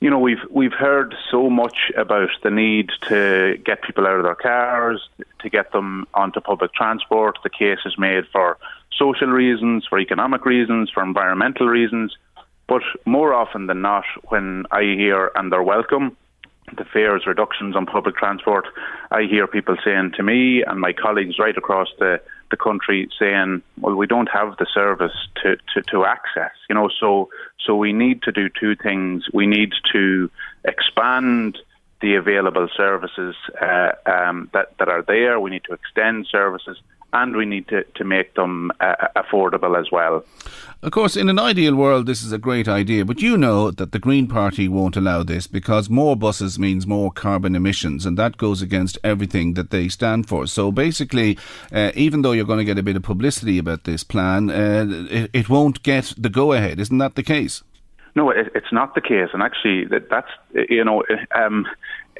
[0.00, 4.24] you know, we've, we've heard so much about the need to get people out of
[4.24, 5.08] their cars,
[5.40, 7.38] to get them onto public transport.
[7.42, 8.58] The case is made for
[8.96, 12.16] social reasons, for economic reasons, for environmental reasons.
[12.66, 16.16] But more often than not, when I hear and they're welcome,
[16.76, 18.66] the fares reductions on public transport,
[19.10, 23.62] I hear people saying to me and my colleagues right across the, the country saying,
[23.80, 27.28] well, we don't have the service to, to, to access, you know, so,
[27.64, 29.24] so we need to do two things.
[29.32, 30.30] We need to
[30.64, 31.58] expand
[32.00, 35.40] the available services uh, um, that, that are there.
[35.40, 36.76] We need to extend services
[37.14, 40.24] and we need to, to make them uh, affordable as well.
[40.82, 43.92] Of course, in an ideal world, this is a great idea, but you know that
[43.92, 48.36] the Green Party won't allow this because more buses means more carbon emissions, and that
[48.36, 50.46] goes against everything that they stand for.
[50.46, 51.38] So basically,
[51.72, 54.86] uh, even though you're going to get a bit of publicity about this plan, uh,
[55.08, 56.78] it, it, won't get the go ahead.
[56.78, 57.62] Isn't that the case?
[58.14, 60.30] No, it, it's not the case, and actually, that, that's
[60.68, 61.02] you know,
[61.34, 61.66] um,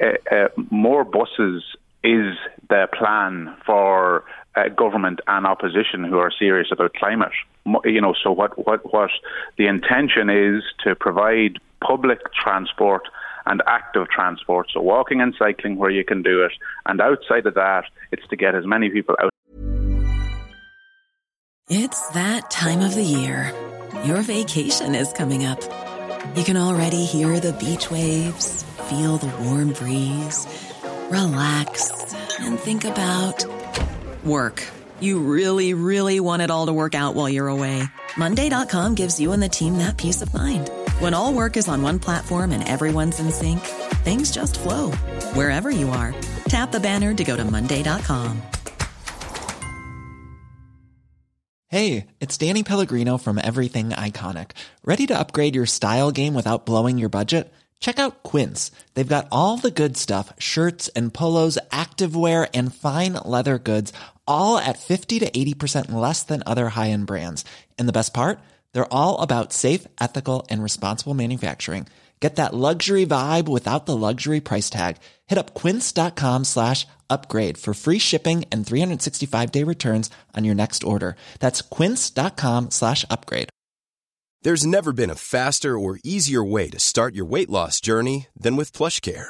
[0.01, 1.63] uh, uh, more buses
[2.03, 2.35] is
[2.69, 4.23] the plan for
[4.55, 7.31] uh, government and opposition who are serious about climate.
[7.83, 9.09] You know, so what, what, what
[9.57, 13.03] the intention is to provide public transport
[13.47, 16.51] and active transport, so walking and cycling where you can do it,
[16.87, 19.29] and outside of that, it's to get as many people out.
[21.67, 23.51] It's that time of the year.
[24.03, 25.61] Your vacation is coming up.
[26.35, 30.47] You can already hear the beach waves, feel the warm breeze
[31.09, 31.91] relax,
[32.39, 33.45] and think about
[34.25, 34.63] work.
[34.99, 37.83] You really, really want it all to work out while you're away.
[38.17, 40.69] Monday.com gives you and the team that peace of mind.
[40.99, 43.59] When all work is on one platform and everyone's in sync,
[44.03, 44.91] things just flow
[45.33, 46.13] wherever you are.
[46.45, 48.41] Tap the banner to go to Monday.com.
[51.67, 54.51] Hey, it's Danny Pellegrino from Everything Iconic.
[54.85, 57.51] Ready to upgrade your style game without blowing your budget?
[57.79, 58.71] Check out Quince.
[58.93, 63.91] They've got all the good stuff shirts and polos, activewear, and fine leather goods,
[64.27, 67.43] all at 50 to 80% less than other high end brands.
[67.77, 68.39] And the best part?
[68.73, 71.87] They're all about safe, ethical, and responsible manufacturing.
[72.21, 74.97] Get that luxury vibe without the luxury price tag.
[75.27, 80.83] Hit up quince.com slash upgrade for free shipping and 365 day returns on your next
[80.83, 81.15] order.
[81.39, 83.49] That's quince.com slash upgrade.
[84.41, 88.55] There's never been a faster or easier way to start your weight loss journey than
[88.55, 89.29] with PlushCare.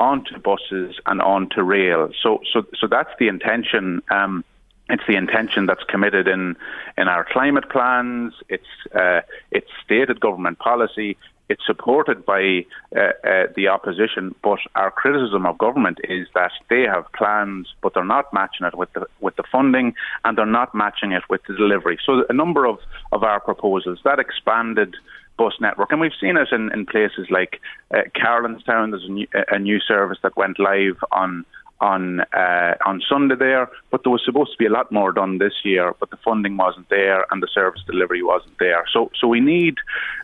[0.00, 2.10] onto buses and onto rail.
[2.20, 4.02] So, so, so that's the intention.
[4.10, 4.44] Um,
[4.88, 6.56] it's the intention that's committed in,
[6.98, 8.32] in our climate plans.
[8.48, 9.20] It's uh,
[9.52, 11.16] it's stated government policy.
[11.50, 12.64] It's supported by
[12.96, 17.92] uh, uh, the opposition, but our criticism of government is that they have plans, but
[17.92, 19.94] they're not matching it with the with the funding,
[20.24, 21.98] and they're not matching it with the delivery.
[22.06, 22.78] So a number of,
[23.10, 24.94] of our proposals that expanded
[25.36, 27.60] bus network, and we've seen it in, in places like
[27.92, 28.90] uh, Carlanstown.
[28.92, 31.44] There's a new, a new service that went live on
[31.80, 35.38] on uh, on Sunday there, but there was supposed to be a lot more done
[35.38, 38.84] this year, but the funding wasn't there and the service delivery wasn't there.
[38.92, 39.76] So so we need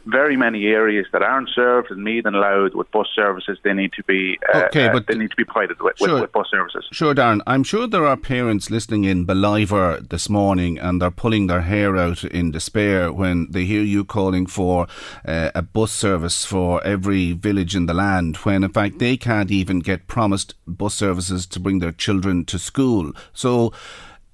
[0.07, 3.59] very many areas that aren't served in Meath and Louth with bus services.
[3.63, 6.13] They need to be uh, okay, but uh, they need to be provided with, sure,
[6.13, 6.87] with, with, bus services.
[6.93, 7.41] Sure, Darren.
[7.47, 11.97] I'm sure there are parents listening in Ballivor this morning and they're pulling their hair
[11.97, 14.87] out in despair when they hear you calling for
[15.27, 19.51] uh, a bus service for every village in the land, when in fact they can't
[19.51, 23.13] even get promised bus services to bring their children to school.
[23.33, 23.73] So,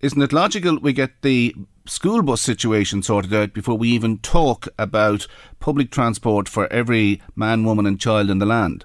[0.01, 1.55] isn't it logical we get the
[1.87, 5.27] school bus situation sorted out before we even talk about
[5.61, 8.85] public transport for every man, woman, and child in the land?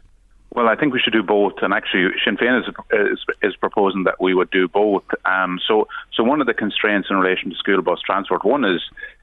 [0.54, 4.06] Well, I think we should do both, and actually, Sinn Féin is, is, is proposing
[4.06, 5.04] that we would do both.
[5.26, 8.82] Um, so, so one of the constraints in relation to school bus transport, one is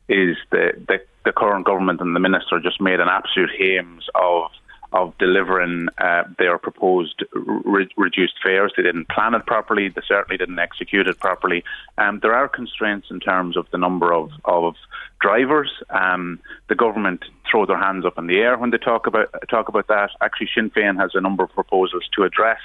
[0.09, 4.51] is the, the, the current government and the minister just made an absolute hames of
[4.95, 8.73] of delivering uh, their proposed re- reduced fares.
[8.77, 9.89] They didn't plan it properly.
[9.89, 11.65] They certainly didn't execute it properly.
[11.99, 14.77] Um, there are constraints in terms of the number of, of
[15.21, 15.71] drivers.
[15.91, 16.39] Um,
[16.69, 19.89] the government throw their hands up in the air when they talk about talk about
[19.89, 20.11] that.
[20.21, 22.61] Actually, Sinn Féin has a number of proposals to address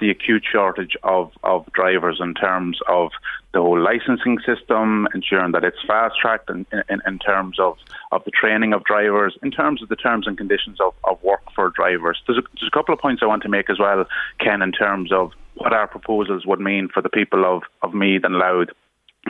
[0.00, 3.12] the acute shortage of, of drivers in terms of
[3.52, 7.76] the whole licensing system, ensuring that it's fast tracked in, in, in, terms of,
[8.12, 11.42] of the training of drivers, in terms of the terms and conditions of, of work
[11.54, 12.22] for drivers.
[12.26, 14.04] There's a, there's a couple of points I want to make as well,
[14.38, 18.22] Ken, in terms of what our proposals would mean for the people of, of Meath
[18.24, 18.68] and Louth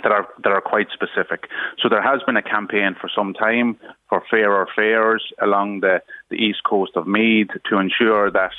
[0.03, 1.49] that are that are quite specific.
[1.83, 3.77] So there has been a campaign for some time
[4.09, 6.01] for fairer fares along the,
[6.31, 8.53] the east coast of Meath to ensure that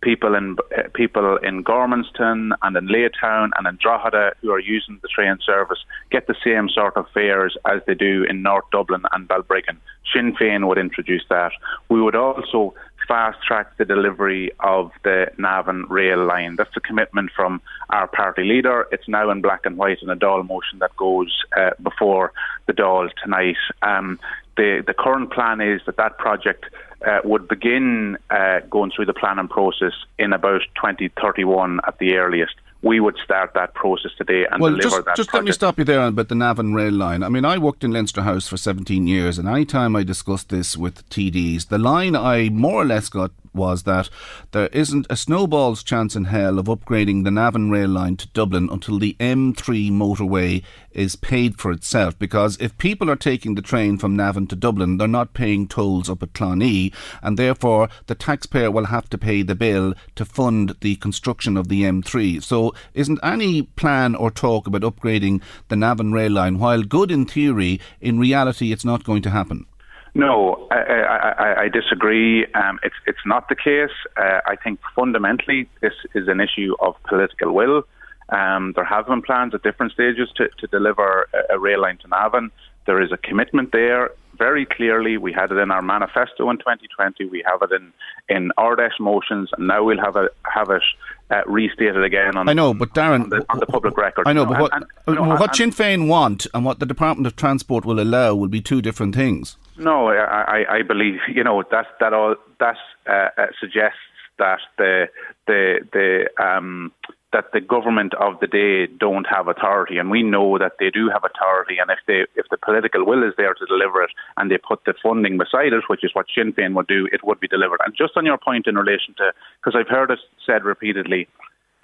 [0.00, 0.56] people in
[0.94, 5.78] people in Gormanston and in Laytown and in Drogheda who are using the train service
[6.10, 9.78] get the same sort of fares as they do in North Dublin and Balbriggan.
[10.12, 11.52] Sinn Féin would introduce that.
[11.88, 12.74] We would also
[13.08, 16.56] fast track the delivery of the Navan rail line.
[16.56, 18.86] That's a commitment from our party leader.
[18.92, 22.32] It's now in black and white in a Dáil motion that goes uh, before
[22.66, 23.56] the Dáil tonight.
[23.82, 24.20] Um,
[24.56, 26.66] the, the current plan is that that project
[27.06, 32.54] uh, would begin uh, going through the planning process in about 2031 at the earliest
[32.82, 35.16] we would start that process today and well, deliver just, that.
[35.16, 35.34] Just project.
[35.34, 37.22] let me stop you there about the Navan rail line.
[37.22, 40.50] I mean, I worked in Leinster House for 17 years, and any time I discussed
[40.50, 44.08] this with TDs, the line I more or less got was that
[44.52, 48.68] there isn't a snowball's chance in hell of upgrading the Navan rail line to Dublin
[48.70, 52.18] until the M3 motorway is paid for itself.
[52.18, 56.10] Because if people are taking the train from Navan to Dublin, they're not paying tolls
[56.10, 56.92] up at Clonee,
[57.22, 61.68] and therefore the taxpayer will have to pay the bill to fund the construction of
[61.68, 62.42] the M3.
[62.42, 67.26] So, isn't any plan or talk about upgrading the Navan rail line, while good in
[67.26, 69.66] theory, in reality it's not going to happen?
[70.14, 72.46] No, I, I, I disagree.
[72.54, 73.96] Um, it's it's not the case.
[74.16, 77.84] Uh, I think fundamentally this is an issue of political will.
[78.30, 81.98] Um, there have been plans at different stages to, to deliver a, a rail line
[81.98, 82.50] to Navan.
[82.86, 85.18] There is a commitment there very clearly.
[85.18, 87.26] We had it in our manifesto in 2020.
[87.26, 87.92] We have it in
[88.28, 90.82] in our Dáil motions, and now we'll have it have it
[91.30, 92.48] uh, restated again on.
[92.48, 94.26] I know, but Darren, on the, on the public record.
[94.26, 97.36] I know, but what, and, and, what Sinn Féin want and what the Department of
[97.36, 99.56] Transport will allow will be two different things.
[99.78, 102.76] No, I, I, believe you know that that all that
[103.08, 103.98] uh, uh, suggests
[104.38, 105.06] that the
[105.46, 106.92] the the um,
[107.32, 111.10] that the government of the day don't have authority, and we know that they do
[111.10, 111.76] have authority.
[111.78, 114.84] And if they, if the political will is there to deliver it, and they put
[114.84, 117.80] the funding beside it, which is what Sinn Féin would do, it would be delivered.
[117.84, 121.28] And just on your point in relation to, because I've heard it said repeatedly.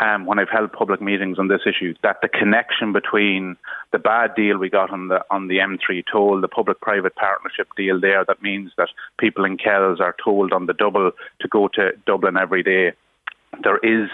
[0.05, 3.57] Um, when I've held public meetings on this issue, that the connection between
[3.91, 7.99] the bad deal we got on the on the M3 toll, the public-private partnership deal
[7.99, 8.89] there, that means that
[9.19, 12.93] people in Kells are told on the double to go to Dublin every day,
[13.63, 14.11] there is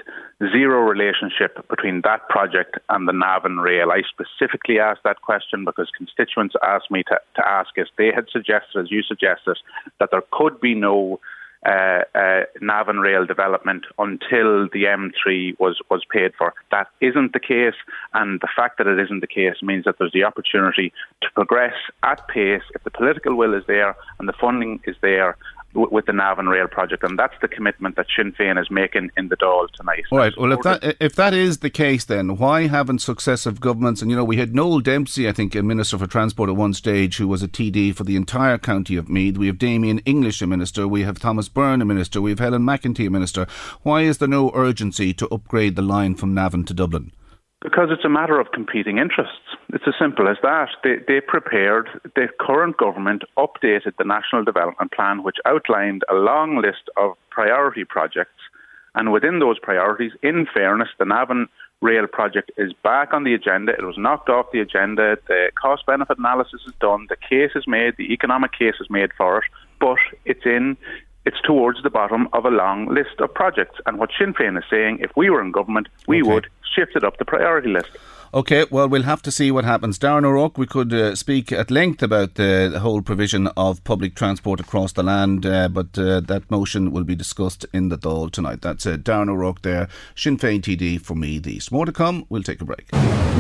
[0.52, 3.90] zero relationship between that project and the Navan Rail.
[3.90, 7.88] I specifically asked that question because constituents asked me to, to ask it.
[7.98, 9.58] They had suggested, as you suggested,
[9.98, 11.18] that there could be no
[11.66, 16.54] uh, uh, Navan Rail development until the M3 was, was paid for.
[16.70, 17.74] That isn't the case,
[18.14, 20.92] and the fact that it isn't the case means that there's the opportunity
[21.22, 25.36] to progress at pace if the political will is there and the funding is there
[25.74, 29.28] with the Navan Rail project, and that's the commitment that Sinn Féin is making in
[29.28, 30.04] the Dáil tonight.
[30.10, 30.32] All right.
[30.36, 34.02] Well, if that if that is the case, then why haven't successive governments?
[34.02, 36.74] And you know, we had Noel Dempsey, I think, a minister for transport at one
[36.74, 39.38] stage, who was a TD for the entire county of Meath.
[39.38, 40.88] We have Damien English, a minister.
[40.88, 42.20] We have Thomas Byrne, a minister.
[42.20, 43.46] We have Helen McEntee, a minister.
[43.82, 47.12] Why is there no urgency to upgrade the line from Navan to Dublin?
[47.62, 49.49] Because it's a matter of competing interests.
[49.72, 50.68] It's as simple as that.
[50.82, 56.60] They, they prepared, the current government updated the National Development Plan, which outlined a long
[56.60, 58.40] list of priority projects.
[58.94, 61.46] And within those priorities, in fairness, the Navan
[61.80, 63.72] Rail project is back on the agenda.
[63.72, 65.16] It was knocked off the agenda.
[65.28, 67.06] The cost benefit analysis is done.
[67.08, 67.96] The case is made.
[67.96, 69.44] The economic case is made for it.
[69.78, 70.76] But it's in
[71.24, 73.78] it's towards the bottom of a long list of projects.
[73.86, 76.30] And what Sinn Féin is saying, if we were in government, we okay.
[76.30, 77.90] would shift it up the priority list.
[78.32, 79.98] Okay, well, we'll have to see what happens.
[79.98, 84.14] Darren O'Rourke, we could uh, speak at length about the, the, whole provision of public
[84.14, 88.30] transport across the land, uh, but uh, that motion will be discussed in the Dáil
[88.30, 88.62] tonight.
[88.62, 91.40] That's uh, Darren O'Rourke there, Sinn Féin TD for me.
[91.40, 92.24] These more to come.
[92.28, 92.92] We'll take a break.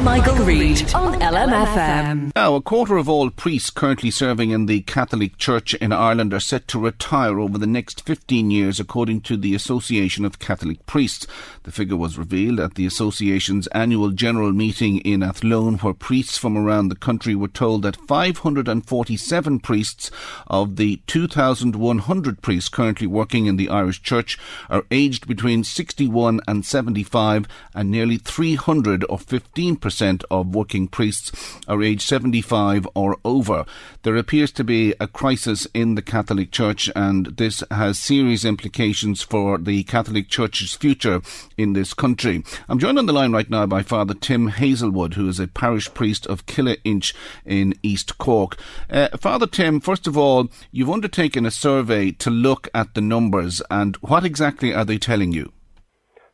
[0.02, 2.32] Michael, Reade on LMFM.
[2.34, 6.40] Now, a quarter of all priests currently serving in the Catholic Church in Ireland are
[6.40, 11.28] set to retire over the next 15 years, according to the Association of Catholic Priests.
[11.62, 16.38] The figure was revealed at the association's annual general meeting meeting in Athlone where priests
[16.38, 20.10] from around the country were told that 547 priests
[20.46, 24.38] of the 2,100 priests currently working in the Irish Church
[24.70, 31.82] are aged between 61 and 75 and nearly 300 or 15% of working priests are
[31.82, 33.66] aged 75 or over.
[34.02, 39.20] There appears to be a crisis in the Catholic Church and this has serious implications
[39.20, 41.20] for the Catholic Church's future
[41.58, 42.42] in this country.
[42.66, 45.48] I'm joined on the line right now by Father Tim Hayes Hazelwood, who is a
[45.48, 47.12] parish priest of Killeagh-Inch
[47.44, 48.56] in East Cork.
[48.88, 53.60] Uh, Father Tim, first of all, you've undertaken a survey to look at the numbers,
[53.68, 55.52] and what exactly are they telling you?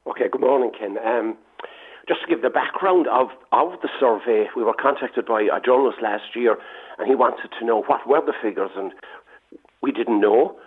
[0.06, 0.98] Okay, good morning, Ken.
[0.98, 1.38] Um,
[2.06, 6.02] just to give the background of, of the survey, we were contacted by a journalist
[6.02, 6.58] last year,
[6.98, 8.92] and he wanted to know what were the figures, and
[9.80, 10.58] we didn't know.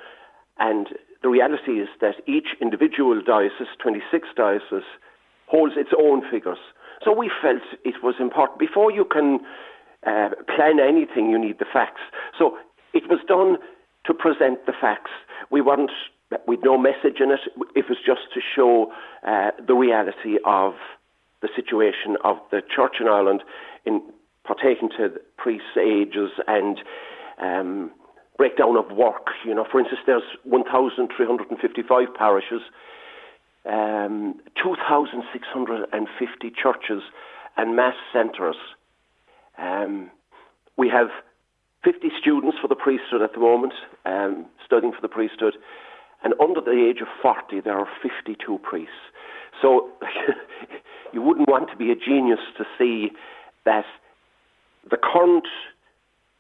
[0.58, 0.88] And
[1.22, 4.90] the reality is that each individual diocese, 26 dioceses,
[5.46, 6.58] holds its own figures.
[7.04, 8.60] So we felt it was important.
[8.60, 9.40] Before you can
[10.06, 12.02] uh, plan anything, you need the facts.
[12.38, 12.58] So
[12.94, 13.58] it was done
[14.06, 15.12] to present the facts.
[15.52, 15.92] We weren't,
[16.48, 17.40] with no message in it.
[17.76, 18.92] It was just to show
[19.28, 20.74] uh, the reality of
[21.42, 23.44] the situation of the church in Ireland
[23.86, 24.02] in
[24.46, 26.80] partaking to priests' ages and
[27.42, 27.92] um,
[28.38, 29.28] breakdown of work.
[29.46, 32.62] You know, for instance, there's 1,355 parishes
[33.66, 37.04] um, 2,650 churches
[37.58, 38.56] and mass centres.
[39.58, 40.12] Um,
[40.78, 41.08] we have
[41.84, 43.74] 50 students for the priesthood at the moment,
[44.06, 45.56] um, studying for the priesthood,
[46.24, 48.94] and under the age of 40, there are 52 priests.
[49.62, 49.90] So
[51.14, 53.12] you wouldn't want to be a genius to see
[53.66, 53.86] that
[54.90, 55.46] the current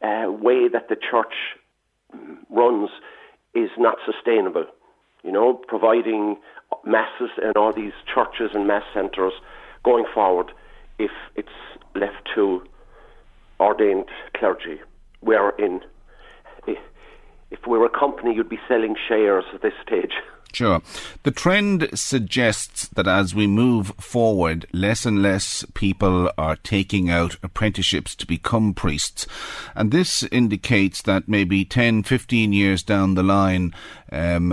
[0.02, 1.34] uh, way that the church
[2.50, 2.90] runs
[3.54, 4.66] is not sustainable.
[5.24, 6.38] You know, providing
[6.86, 9.34] masses in all these churches and mass centres
[9.84, 10.52] going forward
[10.98, 11.50] if it's
[11.96, 12.64] left to
[13.60, 14.80] ordained clergy.
[15.22, 15.82] We're in.
[17.52, 20.14] If we were a company, you'd be selling shares at this stage.
[20.52, 20.82] Sure.
[21.22, 27.38] The trend suggests that as we move forward, less and less people are taking out
[27.44, 29.28] apprenticeships to become priests.
[29.76, 33.76] And this indicates that maybe 10, 15 years down the line,
[34.12, 34.49] um,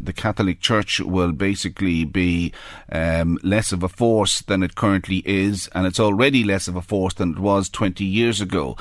[0.00, 2.52] the Catholic Church will basically be
[2.90, 6.82] um, less of a force than it currently is, and it's already less of a
[6.82, 8.76] force than it was 20 years ago.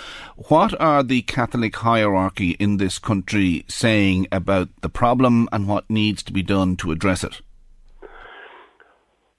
[0.49, 6.23] What are the Catholic hierarchy in this country saying about the problem and what needs
[6.23, 7.41] to be done to address it?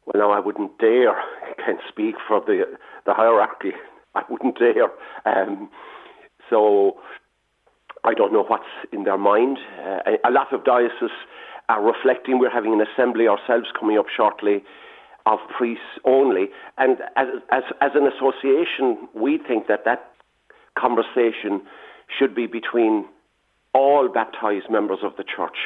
[0.06, 1.16] Well, no, I wouldn't dare.
[1.16, 2.64] I can't speak for the
[3.06, 3.72] the hierarchy.
[4.14, 4.90] I wouldn't dare.
[5.24, 5.70] Um,
[6.50, 6.98] so
[8.04, 9.58] I don't know what's in their mind.
[9.80, 11.10] Uh, a lot of dioceses
[11.68, 12.38] are reflecting.
[12.38, 14.64] We're having an assembly ourselves coming up shortly
[15.24, 16.48] of priests only,
[16.78, 20.10] and as as as an association, we think that that
[20.76, 21.62] conversation
[22.18, 23.06] should be between
[23.72, 25.56] all baptized members of the church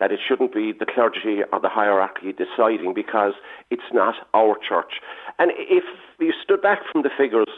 [0.00, 3.34] that it shouldn't be the clergy or the hierarchy deciding because
[3.70, 4.94] it's not our church.
[5.38, 5.84] And if
[6.18, 7.48] you stood back from the figures,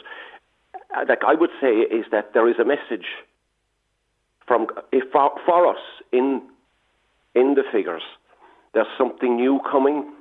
[0.95, 3.07] uh, like I would say, is that there is a message
[4.47, 4.67] from
[5.11, 5.81] for, for us
[6.11, 6.41] in
[7.35, 8.03] in the figures.
[8.73, 10.13] There's something new coming.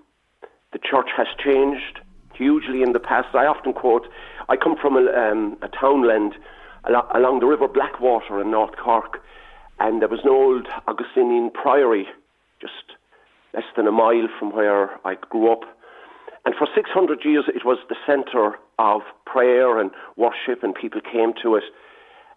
[0.73, 2.01] The church has changed
[2.35, 3.35] hugely in the past.
[3.35, 4.07] I often quote.
[4.49, 6.35] I come from a, um, a townland
[7.15, 9.23] along the River Blackwater in North Cork
[9.83, 12.07] and there was an old Augustinian priory
[12.61, 12.97] just
[13.53, 15.63] less than a mile from where I grew up.
[16.45, 21.33] And for 600 years, it was the centre of prayer and worship, and people came
[21.43, 21.65] to it.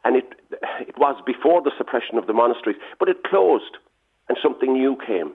[0.05, 0.33] And it,
[0.79, 3.77] it was before the suppression of the monasteries, but it closed,
[4.29, 5.33] and something new came.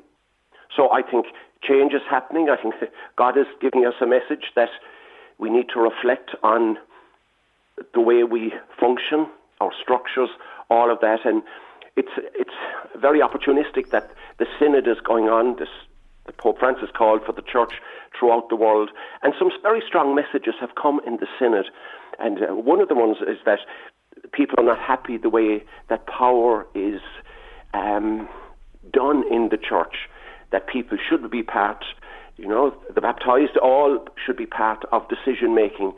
[0.75, 1.27] So I think
[1.63, 2.49] change is happening.
[2.49, 2.75] I think
[3.17, 4.71] God is giving us a message that
[5.39, 6.79] we need to reflect on
[7.95, 9.27] the way we function,
[9.61, 10.31] our structures,
[10.69, 11.21] all of that.
[11.25, 11.43] And
[11.97, 12.59] it's it's
[12.97, 15.57] very opportunistic that the synod is going on.
[15.57, 15.69] This
[16.27, 17.73] the Pope Francis called for the church
[18.19, 18.91] throughout the world,
[19.23, 21.67] and some very strong messages have come in the synod.
[22.19, 23.61] And uh, one of the ones is that
[24.33, 27.01] people are not happy the way that power is
[27.75, 28.29] um,
[28.93, 30.09] done in the church.
[30.53, 31.85] That people should be part,
[32.37, 35.93] you know, the baptized all should be part of decision making.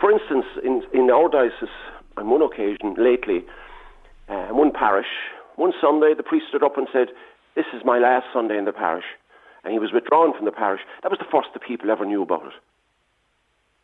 [0.00, 1.68] For instance, in in our diocese,
[2.16, 3.44] on one occasion lately,
[4.28, 5.06] uh, one parish,
[5.56, 7.08] one Sunday, the priest stood up and said,
[7.54, 9.04] This is my last Sunday in the parish.
[9.64, 10.80] And he was withdrawn from the parish.
[11.02, 12.52] That was the first the people ever knew about it.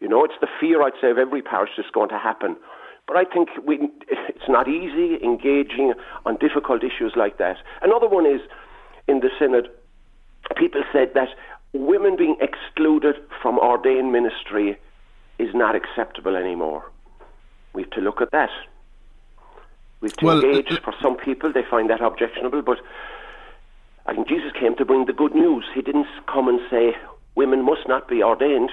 [0.01, 2.57] You know, it's the fear, I'd say, of every parish that's going to happen.
[3.07, 5.95] But I think we, it's not easy engaging
[6.25, 7.57] on difficult issues like that.
[7.83, 8.41] Another one is
[9.09, 9.69] in the Synod,
[10.57, 11.29] people said that
[11.73, 14.79] women being excluded from ordained ministry
[15.39, 16.85] is not acceptable anymore.
[17.73, 18.51] We have to look at that.
[20.01, 20.73] We've to well, engage.
[20.73, 22.79] Uh, For some people, they find that objectionable, but
[24.07, 25.65] I think Jesus came to bring the good news.
[25.75, 26.97] He didn't come and say
[27.35, 28.71] women must not be ordained.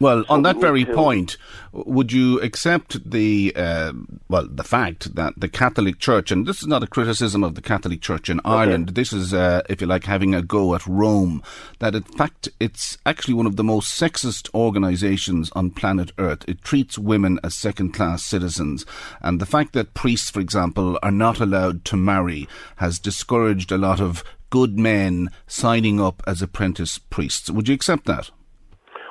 [0.00, 1.36] Well, on that very point,
[1.72, 3.92] would you accept the uh,
[4.28, 7.60] well the fact that the Catholic Church, and this is not a criticism of the
[7.60, 11.42] Catholic Church in Ireland, this is, uh, if you like, having a go at Rome,
[11.80, 16.44] that in fact it's actually one of the most sexist organisations on planet Earth.
[16.46, 18.86] It treats women as second-class citizens,
[19.20, 23.78] and the fact that priests, for example, are not allowed to marry has discouraged a
[23.78, 27.50] lot of good men signing up as apprentice priests.
[27.50, 28.30] Would you accept that?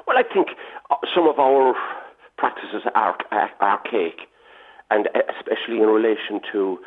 [0.07, 0.47] Well, I think
[0.89, 1.75] Uh, some of our
[2.37, 3.17] practices are
[3.61, 4.19] archaic,
[4.89, 5.07] and
[5.37, 6.77] especially in relation to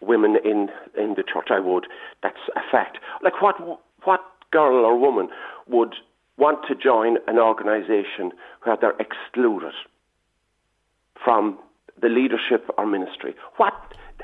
[0.00, 1.48] women in in the church.
[1.50, 1.86] I would.
[2.22, 2.98] That's a fact.
[3.22, 3.56] Like what
[4.04, 5.28] what girl or woman
[5.68, 5.94] would
[6.36, 8.32] want to join an organisation
[8.62, 9.72] where they're excluded
[11.22, 11.58] from
[12.00, 13.34] the leadership or ministry?
[13.56, 13.74] What?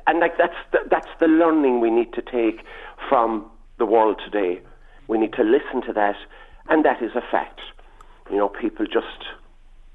[0.07, 2.65] And like that's the, that's the learning we need to take
[3.09, 4.61] from the world today.
[5.07, 6.17] We need to listen to that,
[6.69, 7.61] and that is a fact.
[8.31, 9.25] You know, people just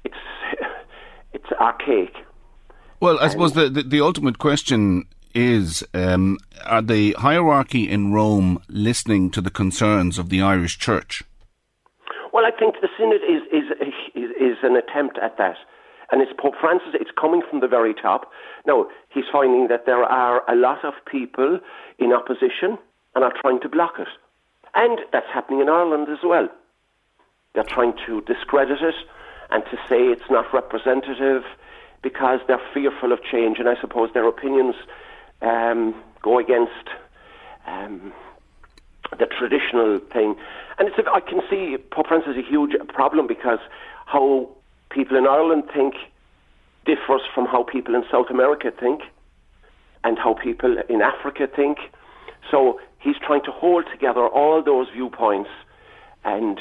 [0.04, 0.14] it's
[1.32, 2.14] it's archaic.
[3.00, 8.62] Well, I suppose the, the, the ultimate question is: um, Are the hierarchy in Rome
[8.68, 11.22] listening to the concerns of the Irish Church?
[12.32, 15.56] Well, I think the synod is is is, is an attempt at that.
[16.10, 18.30] And it's Pope Francis, it's coming from the very top.
[18.66, 21.58] Now, he's finding that there are a lot of people
[21.98, 22.78] in opposition
[23.14, 24.08] and are trying to block it.
[24.74, 26.48] And that's happening in Ireland as well.
[27.54, 28.96] They're trying to discredit it
[29.50, 31.44] and to say it's not representative
[32.02, 34.74] because they're fearful of change, and I suppose their opinions
[35.40, 36.88] um, go against
[37.66, 38.12] um,
[39.18, 40.34] the traditional thing.
[40.78, 43.60] And it's I can see Pope Francis is a huge problem because
[44.06, 44.48] how
[44.90, 45.94] people in Ireland think
[46.84, 49.02] differs from how people in South America think
[50.02, 51.78] and how people in Africa think.
[52.50, 55.50] So he's trying to hold together all those viewpoints
[56.24, 56.60] and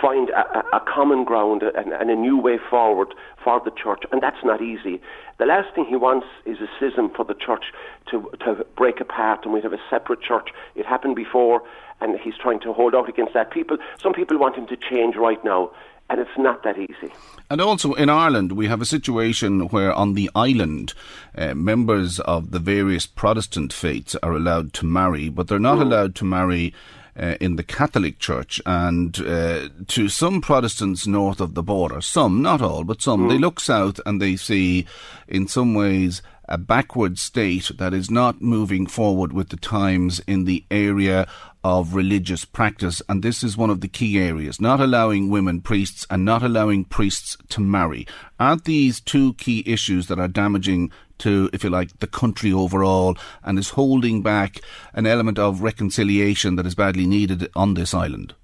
[0.00, 4.22] find a, a common ground and, and, a new way forward for the church, and
[4.22, 5.00] that's not easy.
[5.38, 7.66] The last thing he wants is a schism for the church
[8.10, 10.48] to, to break apart, and we have a separate church.
[10.74, 11.62] It happened before,
[12.00, 13.50] and he's trying to hold out against that.
[13.50, 15.70] People, some people want him to change right now.
[16.10, 17.12] And it's not that easy.
[17.50, 20.94] And also in Ireland, we have a situation where on the island,
[21.36, 25.82] uh, members of the various Protestant faiths are allowed to marry, but they're not mm.
[25.82, 26.72] allowed to marry
[27.18, 32.42] uh, in the Catholic Church, and uh, to some Protestants north of the border, some,
[32.42, 33.28] not all, but some, mm.
[33.30, 34.86] they look south and they see,
[35.26, 40.44] in some ways, a backward state that is not moving forward with the times in
[40.44, 41.26] the area
[41.64, 46.06] of religious practice, and this is one of the key areas not allowing women priests
[46.08, 48.06] and not allowing priests to marry.
[48.38, 53.16] Aren't these two key issues that are damaging to, if you like, the country overall
[53.42, 54.60] and is holding back
[54.94, 58.34] an element of reconciliation that is badly needed on this island?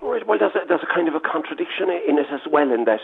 [0.00, 3.00] Well, there's a, there's a kind of a contradiction in it as well, in that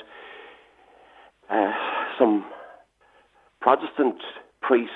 [1.51, 1.73] uh,
[2.19, 2.45] some
[3.61, 4.17] Protestant
[4.63, 4.95] priests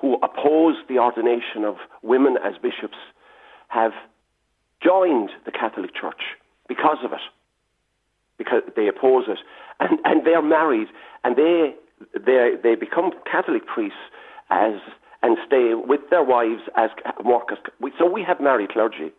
[0.00, 2.96] who oppose the ordination of women as bishops
[3.68, 3.92] have
[4.82, 6.22] joined the Catholic Church
[6.68, 7.20] because of it,
[8.38, 9.38] because they oppose it,
[9.80, 10.88] and, and they're married,
[11.24, 11.74] and they
[12.14, 13.98] they they become Catholic priests
[14.50, 14.74] as
[15.22, 16.90] and stay with their wives as
[17.24, 17.58] work as
[17.98, 19.12] so we have married clergy,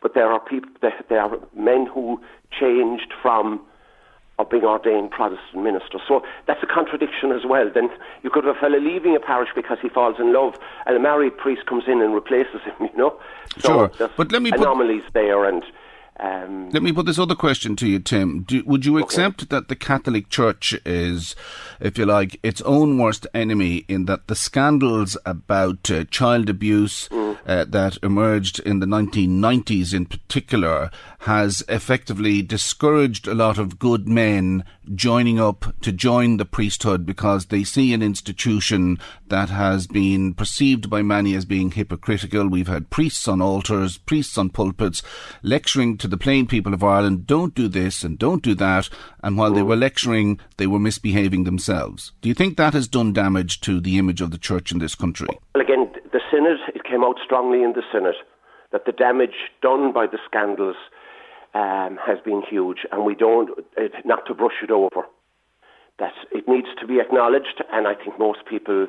[0.00, 0.70] but there are people
[1.08, 2.20] there are men who
[2.58, 3.60] changed from
[4.38, 5.98] of being ordained Protestant minister.
[6.08, 7.70] So that's a contradiction as well.
[7.72, 7.90] Then
[8.22, 11.00] you could have a fellow leaving a parish because he falls in love, and a
[11.00, 12.72] married priest comes in and replaces him.
[12.92, 13.18] You know,
[13.58, 14.10] so sure.
[14.16, 15.62] But let me anomalies put, there, and
[16.20, 18.42] um, let me put this other question to you, Tim.
[18.42, 19.56] Do, would you accept okay.
[19.56, 21.34] that the Catholic Church is,
[21.80, 27.08] if you like, its own worst enemy in that the scandals about uh, child abuse
[27.08, 27.38] mm.
[27.46, 30.90] uh, that emerged in the 1990s in particular
[31.20, 37.46] has effectively discouraged a lot of good men joining up to join the priesthood because
[37.46, 42.48] they see an institution that has been perceived by many as being hypocritical.
[42.48, 45.02] We've had priests on altars, priests on pulpits,
[45.42, 48.88] lecturing to the plain people of Ireland, don't do this and don't do that,
[49.22, 52.12] and while they were lecturing, they were misbehaving themselves.
[52.20, 54.94] Do you think that has done damage to the image of the church in this
[54.94, 55.28] country?
[55.54, 58.14] Well, again, the Synod, it came out strongly in the Synod
[58.72, 60.76] that the damage done by the scandals
[61.54, 65.06] um, has been huge, and we don't uh, not to brush it over.
[65.98, 68.88] That it needs to be acknowledged, and I think most people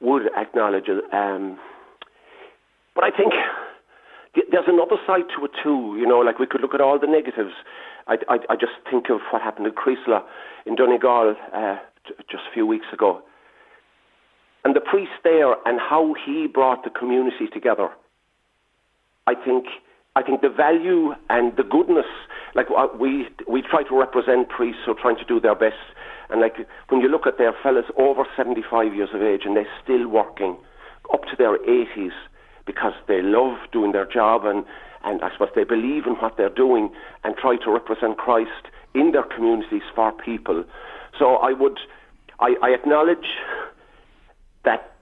[0.00, 1.04] would acknowledge it.
[1.12, 1.58] Um,
[2.94, 3.34] but I think
[4.50, 5.96] there's another side to it too.
[5.98, 7.52] You know, like we could look at all the negatives.
[8.06, 10.24] I, I, I just think of what happened in Creeslough
[10.64, 11.76] in Donegal uh,
[12.30, 13.22] just a few weeks ago,
[14.64, 17.90] and the priest there and how he brought the community together.
[19.26, 19.66] I think
[20.18, 22.10] I think the value and the goodness,
[22.56, 25.78] like uh, we we try to represent priests who are trying to do their best,
[26.28, 26.56] and like
[26.88, 30.56] when you look at their fellas over 75 years of age and they're still working
[31.14, 32.10] up to their 80s
[32.66, 34.64] because they love doing their job and
[35.04, 36.90] and I suppose they believe in what they're doing
[37.22, 40.64] and try to represent Christ in their communities for people.
[41.16, 41.78] So I would,
[42.40, 43.28] I, I acknowledge
[44.64, 44.94] that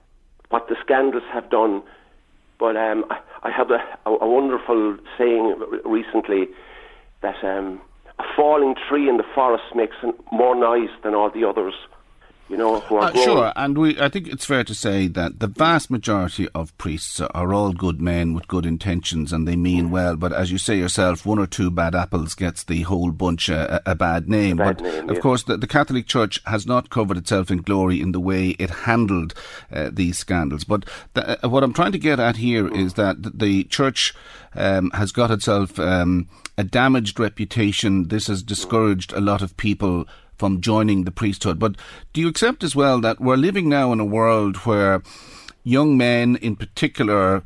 [0.49, 1.81] what the scandals have done
[2.59, 3.79] but um, I, I had a,
[4.09, 6.49] a, wonderful saying recently
[7.21, 7.79] that um,
[8.19, 9.95] a falling tree in the forest makes
[10.33, 11.73] more noise than all the others
[12.49, 15.39] you know, who are uh, Sure, and we, I think it's fair to say that
[15.39, 19.89] the vast majority of priests are all good men with good intentions and they mean
[19.89, 23.49] well, but as you say yourself, one or two bad apples gets the whole bunch
[23.49, 24.59] a, a bad name.
[24.59, 25.21] A bad but name, of yeah.
[25.21, 28.69] course, the, the, Catholic Church has not covered itself in glory in the way it
[28.69, 29.33] handled
[29.71, 30.63] uh, these scandals.
[30.63, 34.13] But the, uh, what I'm trying to get at here is that the Church
[34.55, 38.07] um, has got itself um, a damaged reputation.
[38.07, 40.07] This has discouraged a lot of people
[40.37, 41.59] from joining the priesthood.
[41.59, 41.75] But
[42.13, 45.01] do you accept as well that we're living now in a world where
[45.63, 47.43] young men in particular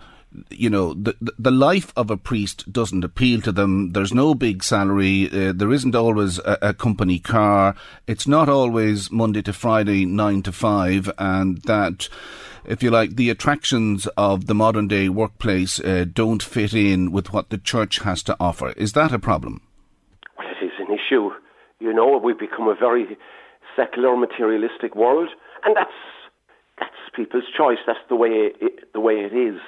[0.50, 3.92] you know the the life of a priest doesn't appeal to them.
[3.92, 5.30] There's no big salary.
[5.30, 7.76] Uh, there isn't always a, a, company car.
[8.08, 12.08] It's not always monday to friday 9 to 5 and that
[12.66, 17.34] if you like the attractions of the modern day workplace uh, don't fit in with
[17.34, 18.70] what the church has to offer.
[18.72, 19.62] Is that a problem?
[20.38, 21.32] Well it is an issue
[21.82, 23.18] you know, we've become a very
[23.76, 25.30] secular, materialistic world,
[25.66, 25.92] and that's
[26.80, 27.80] that's people's choice.
[27.86, 29.60] That's the way it, the way it is.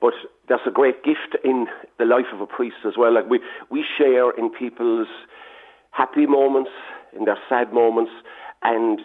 [0.00, 0.14] But
[0.48, 1.66] that's a great gift in
[1.98, 3.12] the life of a priest as well.
[3.12, 3.40] Like we
[3.70, 5.08] we share in people's
[5.90, 6.70] happy moments,
[7.16, 8.12] in their sad moments,
[8.62, 9.00] and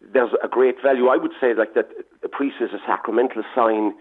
[0.00, 1.08] there's a great value.
[1.08, 1.88] I would say like that
[2.22, 3.92] the priest is a sacramental sign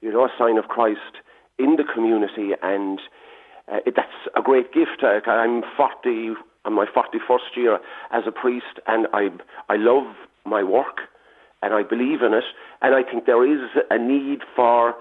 [0.00, 1.20] you know, a sign of Christ
[1.58, 2.98] in the community, and
[3.70, 5.02] uh, it, that's a great gift.
[5.02, 6.34] Uh, I'm 40,
[6.64, 7.78] I'm my 41st year
[8.10, 9.30] as a priest, and I
[9.68, 11.00] I love my work,
[11.62, 12.44] and I believe in it,
[12.82, 14.94] and I think there is a need for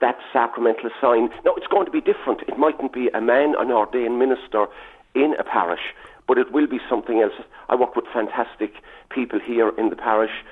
[0.00, 1.28] that sacramental sign.
[1.44, 2.42] Now, it's going to be different.
[2.46, 4.66] It mightn't be a man, an ordained minister
[5.14, 5.94] in a parish,
[6.26, 7.32] but it will be something else.
[7.68, 8.74] I work with fantastic
[9.10, 10.44] people here in the parish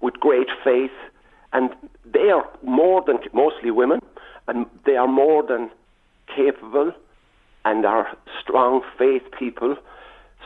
[0.00, 0.90] with great faith,
[1.52, 1.70] and
[2.04, 4.00] they are more than mostly women,
[4.48, 5.70] and they are more than
[6.34, 6.92] capable
[7.64, 9.76] and are strong faith people.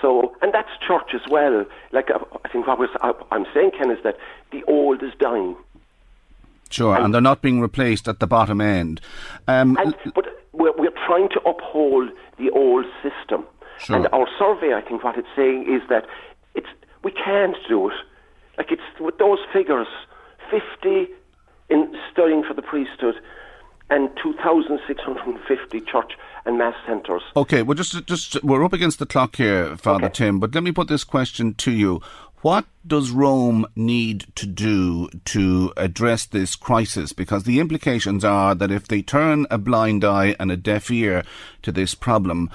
[0.00, 1.64] So, and that's church as well.
[1.92, 2.90] Like uh, I think what was,
[3.30, 4.16] I'm saying, Ken, is that
[4.52, 5.56] the old is dying.
[6.70, 9.00] Sure, and, and they're not being replaced at the bottom end.
[9.46, 13.46] Um, and, but we're, we're trying to uphold the old system.
[13.78, 13.96] Sure.
[13.96, 16.06] And our survey, I think, what it's saying is that
[16.54, 16.68] it's
[17.04, 17.94] we can't do it.
[18.58, 19.86] Like it's with those figures,
[20.50, 21.08] fifty
[21.68, 23.16] in studying for the priesthood,
[23.90, 26.12] and 2,650 church
[26.46, 27.22] and mass centres.
[27.36, 30.14] Okay, well, just just we're up against the clock here, Father okay.
[30.14, 30.40] Tim.
[30.40, 32.00] But let me put this question to you:
[32.40, 37.12] What does Rome need to do to address this crisis?
[37.12, 41.24] Because the implications are that if they turn a blind eye and a deaf ear
[41.62, 42.50] to this problem.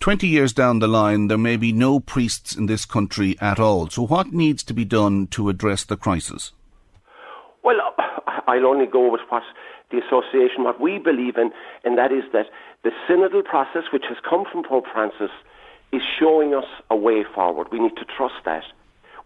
[0.00, 3.88] 20 years down the line, there may be no priests in this country at all.
[3.88, 6.50] So, what needs to be done to address the crisis?
[7.62, 7.76] Well,
[8.48, 9.44] I'll only go with what
[9.92, 11.52] the association, what we believe in,
[11.84, 12.46] and that is that
[12.82, 15.30] the synodal process, which has come from Pope Francis,
[15.92, 17.68] is showing us a way forward.
[17.70, 18.64] We need to trust that.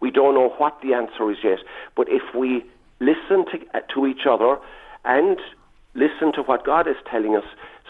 [0.01, 1.61] We don't know what the answer is yet,
[1.95, 2.65] but if we
[3.01, 4.59] listen to, uh, to each other
[5.05, 5.39] and
[5.95, 7.45] listen to what God is telling us,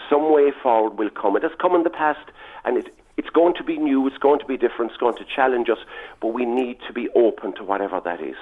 [0.09, 1.37] some way forward will come.
[1.37, 2.31] It has come in the past,
[2.65, 5.25] and it, it's going to be new, it's going to be different, it's going to
[5.25, 5.79] challenge us,
[6.21, 8.37] but we need to be open to whatever that is.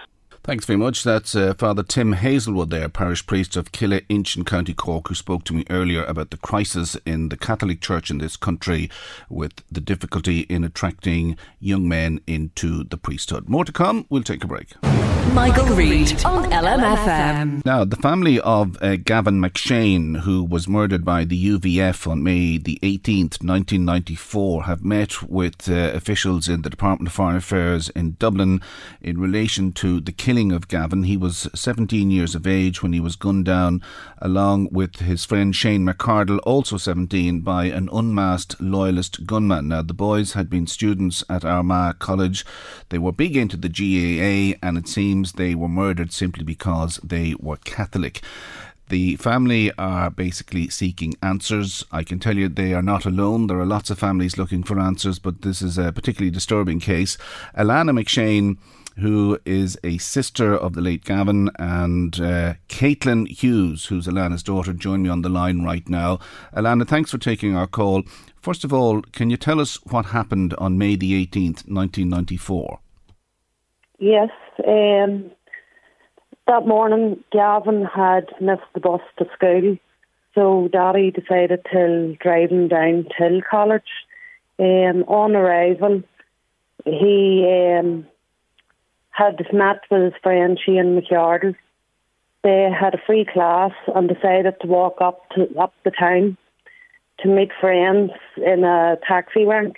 [0.45, 1.05] Thanks very much.
[1.05, 5.15] That's uh, Father Tim Hazelwood there, parish priest of Killeagh Inch in County Cork, who
[5.15, 8.91] spoke to me earlier about the crisis in the Catholic Church in this country
[9.31, 13.49] with the difficulty in attracting young men into the priesthood.
[13.49, 14.05] More to come.
[14.11, 14.75] We'll take a break.
[15.33, 17.65] Michael, Reade on LMFM.
[17.65, 22.59] Now, the family of uh, Gavin McShane, who was murdered by the UVF on May
[22.59, 28.17] the 18th, 1994, have met with uh, officials in the Department of Foreign Affairs in
[28.19, 28.61] Dublin
[29.01, 31.05] in relation to the killing killing of Gavin.
[31.05, 33.81] He was 17 years of age when he was gunned down,
[34.19, 39.69] along with his friend Shane McArdle, also 17, by an unmasked loyalist gunman.
[39.69, 42.45] Now, the boys had been students at Armagh College.
[42.89, 47.37] They were big into the GAA, and it seems they were murdered simply because they
[47.39, 48.21] were Catholic.
[48.89, 51.85] The family are basically seeking answers.
[51.93, 53.47] I can tell you they are not alone.
[53.47, 57.17] There are lots of families looking for answers, but this is a particularly disturbing case.
[57.57, 58.59] Alana McShane
[58.99, 64.73] who is a sister of the late Gavin, and uh, Caitlin Hughes, who's Alana's daughter,
[64.73, 66.19] join me on the line right now.
[66.55, 68.03] Alana, thanks for taking our call.
[68.41, 72.79] First of all, can you tell us what happened on May the 18th, 1994?
[73.99, 74.31] Yes.
[74.67, 75.31] Um,
[76.47, 79.77] that morning, Gavin had missed the bus to school,
[80.35, 83.83] so Daddy decided to drive him down to College.
[84.59, 86.03] Um, on arrival,
[86.85, 88.07] he um,
[89.15, 91.55] had met with his friend Shane McArdle.
[92.43, 96.37] They had a free class and decided to walk up to up the town
[97.21, 99.77] to meet friends in a taxi rank,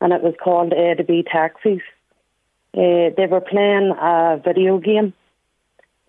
[0.00, 1.80] and it was called A to B Taxis.
[2.74, 5.14] Uh, they were playing a video game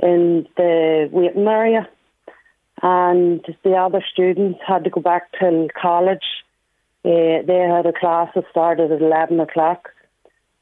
[0.03, 1.87] in the waiting area,
[2.83, 6.27] and the other students had to go back to college.
[7.05, 9.89] Uh, they had a class that started at eleven o'clock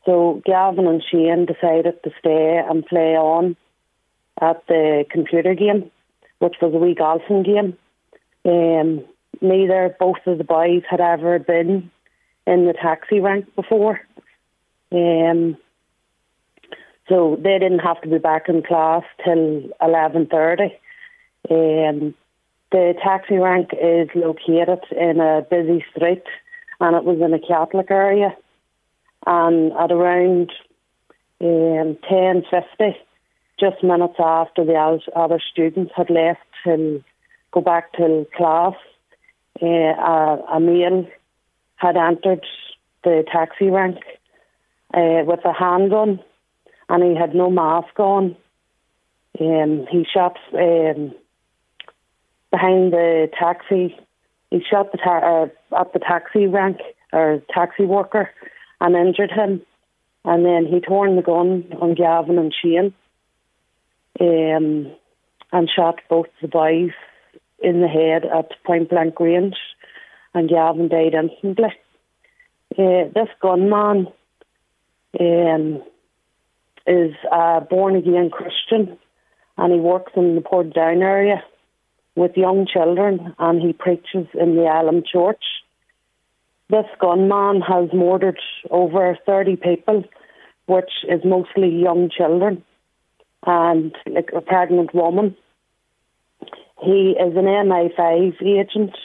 [0.06, 3.56] so Gavin and Shane decided to stay and play on
[4.40, 5.90] at the computer game,
[6.40, 7.78] which was a wee golfing game.
[8.46, 9.04] Um,
[9.42, 11.90] neither, both of the boys had ever been
[12.46, 14.00] in the taxi rank before.
[14.92, 15.58] Um,
[17.10, 20.72] so they didn't have to be back in class till 11.30.
[21.50, 22.14] Um,
[22.72, 26.24] the taxi rank is located in a busy street
[26.80, 28.36] and it was in a Catholic area
[29.26, 30.52] and at around
[31.42, 32.96] um, 10.50,
[33.60, 37.04] just minutes after the other students had left to
[37.52, 38.74] go back to class,
[39.62, 41.08] uh, a, a male
[41.78, 42.46] had entered
[43.04, 43.98] the taxi rank
[44.94, 46.20] uh, with a handgun
[46.90, 48.36] and he had no mask on.
[49.40, 51.14] Um, he shot um,
[52.52, 53.98] behind the taxi.
[54.52, 56.78] He shot the ta- uh, at the taxi rank
[57.12, 58.30] or taxi worker
[58.86, 59.62] and injured him.
[60.24, 62.94] And then he turned the gun on Gavin and Shane.
[64.20, 64.92] Um,
[65.52, 66.92] and shot both the boys
[67.60, 69.56] in the head at point blank range,
[70.34, 71.74] and Gavin died instantly.
[72.78, 74.08] Uh, this gunman
[75.20, 75.84] um,
[76.86, 78.98] is a born again Christian
[79.58, 81.42] and he works in the Portadown area
[82.16, 85.44] with young children and he preaches in the Elim Church.
[86.70, 88.40] This gunman has murdered
[88.72, 90.04] over 30 people,
[90.66, 92.64] which is mostly young children
[93.46, 95.36] and like a pregnant woman.
[96.84, 98.96] He is an MI5 agent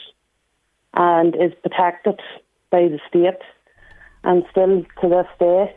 [0.93, 2.19] and is protected
[2.71, 3.41] by the state
[4.23, 5.75] and still to this day.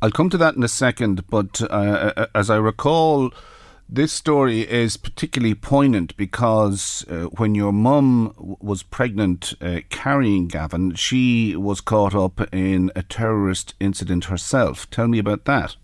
[0.00, 3.30] I'll come to that in a second, but uh, uh, as I recall,
[3.88, 10.94] this story is particularly poignant because uh, when your mum was pregnant uh, carrying Gavin,
[10.94, 14.90] she was caught up in a terrorist incident herself.
[14.90, 15.76] Tell me about that.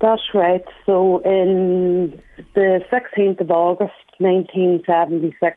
[0.00, 0.64] That's right.
[0.84, 2.20] So, in
[2.54, 5.56] the 16th of August 1976,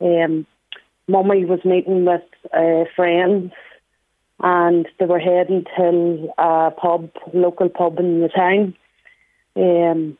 [0.00, 0.46] um,
[1.08, 3.52] Mummy was meeting with uh, friends
[4.40, 8.74] and they were heading to a pub, local pub in the town.
[9.56, 10.18] Um,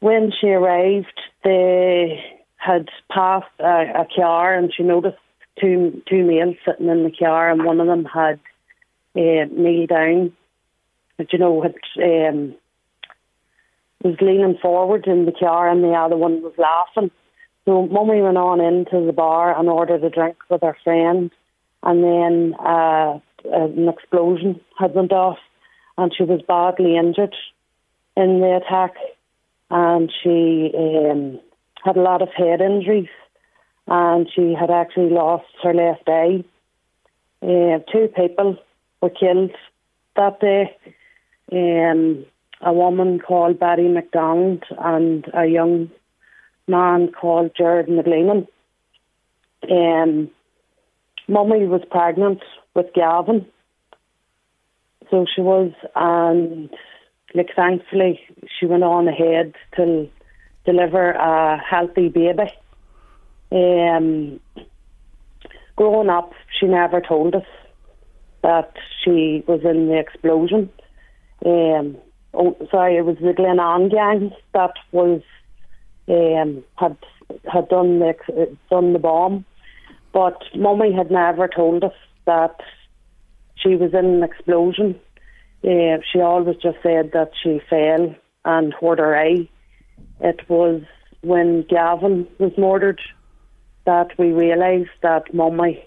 [0.00, 2.22] when she arrived, they
[2.56, 5.18] had passed a, a, car, and she noticed
[5.60, 8.40] two two men sitting in the car, and one of them had
[9.14, 10.32] uh, kneeled down,
[11.16, 12.54] but you know had um,
[14.02, 17.10] was leaning forward in the car, and the other one was laughing.
[17.64, 21.30] So Mummy went on into the bar and ordered a drink with her friend
[21.86, 25.38] and then uh, an explosion had went off,
[25.96, 27.34] and she was badly injured
[28.16, 28.94] in the attack,
[29.70, 31.40] and she um,
[31.84, 33.08] had a lot of head injuries,
[33.86, 36.44] and she had actually lost her left eye.
[37.42, 38.56] Uh, two people
[39.00, 39.52] were killed
[40.16, 40.76] that day.
[41.52, 42.24] Um,
[42.60, 45.90] a woman called Betty McDonald and a young
[46.66, 48.46] man called Gerard McGleenan.
[49.70, 50.30] Um,
[51.28, 52.42] Mummy was pregnant
[52.74, 53.46] with Gavin.
[55.10, 56.70] So she was, and
[57.36, 58.20] like thankfully
[58.58, 60.08] she went on ahead to
[60.64, 62.50] deliver a healthy baby.
[63.52, 64.40] Um,
[65.76, 67.46] growing up, she never told us
[68.42, 68.72] that
[69.04, 70.70] she was in the explosion.
[71.44, 71.96] Um,
[72.34, 75.22] oh, sorry, it was the Glenanne gang that was
[76.08, 76.96] um, had
[77.52, 79.44] had done the done the bomb.
[80.12, 81.92] But Mummy had never told us
[82.24, 82.56] that
[83.56, 84.98] she was in an explosion.
[85.64, 89.48] Uh, she always just said that she fell and hurt her eye.
[90.20, 90.82] It was
[91.22, 93.00] when Gavin was murdered
[93.84, 95.84] that we realised that Mummy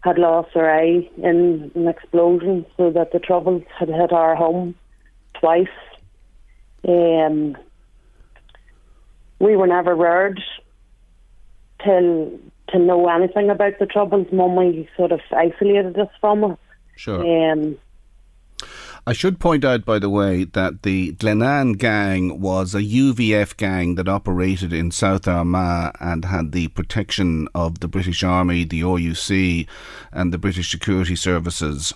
[0.00, 4.74] had lost her eye in an explosion, so that the troubles had hit our home
[5.40, 5.66] twice.
[6.86, 7.56] Um,
[9.40, 10.40] we were never word
[11.84, 12.38] till
[12.68, 14.26] to know anything about the troubles.
[14.32, 16.58] Mummy sort of isolated us from it.
[16.96, 17.52] Sure.
[17.52, 17.76] Um,
[19.08, 23.94] I should point out, by the way, that the Glenanne gang was a UVF gang
[23.94, 29.66] that operated in South Armagh and had the protection of the British Army, the RUC,
[30.12, 31.94] and the British Security Services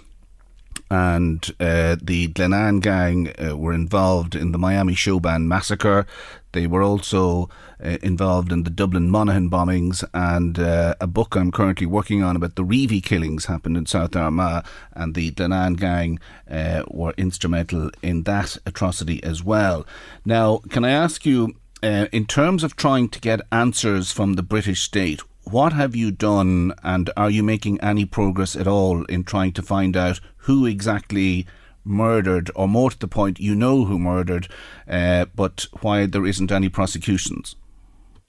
[0.90, 6.06] and uh, the Glenanne gang uh, were involved in the Miami Showband massacre.
[6.52, 7.48] They were also
[7.82, 12.36] uh, involved in the Dublin Monaghan bombings, and uh, a book I'm currently working on
[12.36, 16.18] about the Reavey killings happened in South Armagh, and the Glenanne gang
[16.50, 19.86] uh, were instrumental in that atrocity as well.
[20.26, 24.42] Now, can I ask you, uh, in terms of trying to get answers from the
[24.42, 29.24] British state, what have you done, and are you making any progress at all in
[29.24, 31.46] trying to find out who exactly
[31.84, 34.48] murdered, or more to the point, you know who murdered,
[34.88, 37.56] uh, but why there isn't any prosecutions?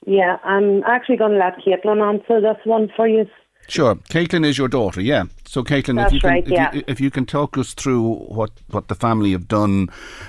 [0.06, 3.26] Yeah, I'm actually going to let Caitlin answer this one for you.
[3.70, 5.24] Sure, Caitlin is your daughter, yeah.
[5.46, 8.52] So, Caitlin, if you, can, right, if, you, if you can talk us through what,
[8.70, 9.88] what the family have done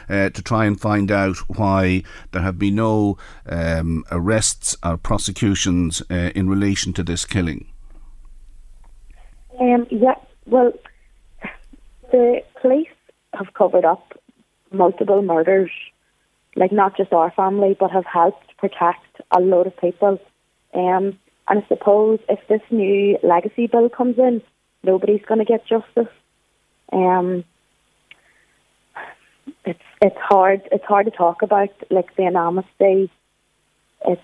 [0.09, 6.01] uh, to try and find out why there have been no um, arrests or prosecutions
[6.11, 7.67] uh, in relation to this killing.
[9.59, 10.15] Um, yeah,
[10.47, 10.73] well,
[12.15, 12.97] the police
[13.33, 14.17] have covered up
[14.71, 15.73] multiple murders,
[16.55, 20.21] like not just our family, but have helped protect a lot of people.
[20.75, 24.43] Um, and I suppose if this new legacy bill comes in,
[24.85, 26.13] nobody's going to get justice.
[26.93, 27.43] Um,
[29.65, 33.11] it's it's hard it's hard to talk about like the amnesty.
[34.07, 34.23] It's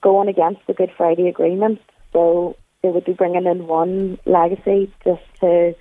[0.00, 1.80] going against the Good Friday Agreement,
[2.14, 5.74] so they would be bringing in one legacy just to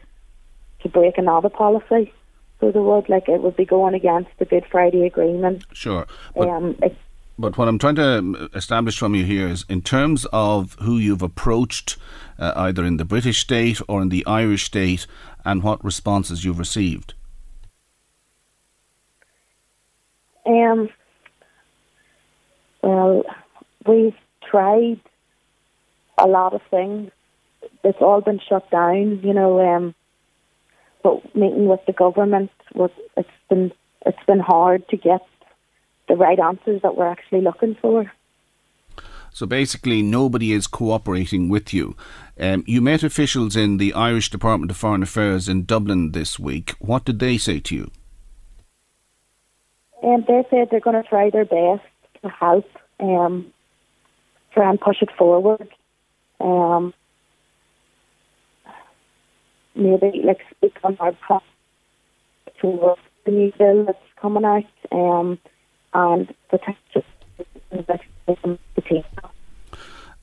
[0.85, 2.13] to break another policy.
[2.59, 5.63] So there would like it would be going against the Good Friday Agreement.
[5.73, 6.05] Sure.
[6.35, 6.77] But, um,
[7.37, 11.23] but what I'm trying to establish from you here is in terms of who you've
[11.23, 11.97] approached,
[12.39, 15.07] uh, either in the British state or in the Irish state,
[15.43, 17.15] and what responses you've received.
[20.45, 20.89] Um,
[22.83, 23.23] well,
[23.87, 24.15] we've
[24.49, 24.99] tried
[26.17, 27.11] a lot of things.
[27.83, 29.59] It's all been shut down, you know.
[29.59, 29.95] Um,
[31.05, 33.71] but meeting with the government was it's been
[34.07, 35.21] it's been hard to get
[36.07, 38.11] the right answers that we're actually looking for.
[39.31, 41.95] So basically, nobody is cooperating with you.
[42.39, 46.73] Um, you met officials in the Irish Department of Foreign Affairs in Dublin this week.
[46.79, 47.91] What did they say to you?
[50.01, 51.85] And um, they said they're going to try their best
[52.23, 52.67] to help,
[52.99, 53.53] um,
[54.53, 55.67] try and push it forward.
[56.39, 56.93] Um,
[59.75, 61.41] maybe like speak on our pro
[62.61, 62.95] to
[63.25, 65.39] the new bill that's coming out, um,
[65.93, 66.59] and the.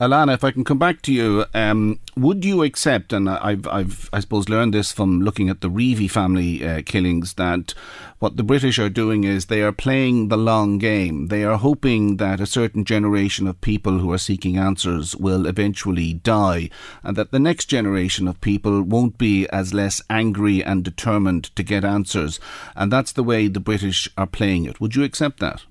[0.02, 4.10] Alana, if I can come back to you, um, would you accept, and I've, I've,
[4.12, 7.72] I suppose, learned this from looking at the Reavey family uh, killings, that
[8.18, 11.28] what the British are doing is they are playing the long game.
[11.28, 16.14] They are hoping that a certain generation of people who are seeking answers will eventually
[16.14, 16.68] die,
[17.04, 21.62] and that the next generation of people won't be as less angry and determined to
[21.62, 22.40] get answers.
[22.74, 24.80] And that's the way the British are playing it.
[24.80, 25.62] Would you accept that?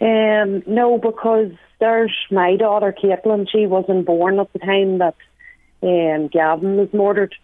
[0.00, 1.52] Um, no, because
[2.30, 3.48] my daughter Caitlin.
[3.50, 5.14] She wasn't born at the time that
[5.82, 7.34] um, Gavin was murdered,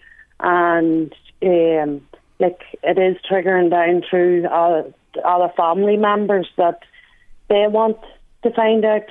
[0.41, 2.01] and um,
[2.39, 4.93] like it is triggering down through all,
[5.25, 6.81] other family members that
[7.49, 7.99] they want
[8.43, 9.11] to find out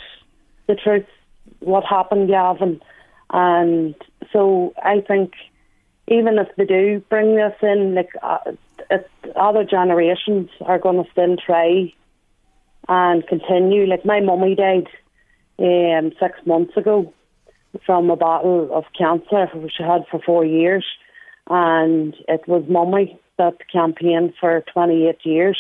[0.68, 1.06] the truth,
[1.60, 2.82] what happened, Gavin,
[3.32, 3.96] and
[4.32, 5.34] so I think
[6.08, 8.40] even if they do bring this in, like uh,
[9.36, 11.94] other generations are going to still try
[12.88, 13.86] and continue.
[13.86, 14.88] Like my mummy died
[15.60, 17.14] um, six months ago
[17.86, 20.86] from a battle of cancer, which she had for four years,
[21.50, 25.58] and it was mummy that campaigned for 28 years.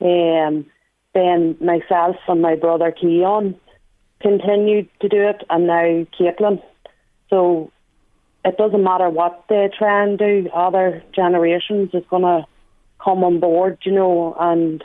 [0.00, 0.66] Um,
[1.14, 3.56] then myself and my brother Keon
[4.20, 6.62] continued to do it, and now Caitlin.
[7.30, 7.70] So
[8.44, 12.46] it doesn't matter what they try and do, other generations is going to
[13.02, 14.82] come on board, you know, and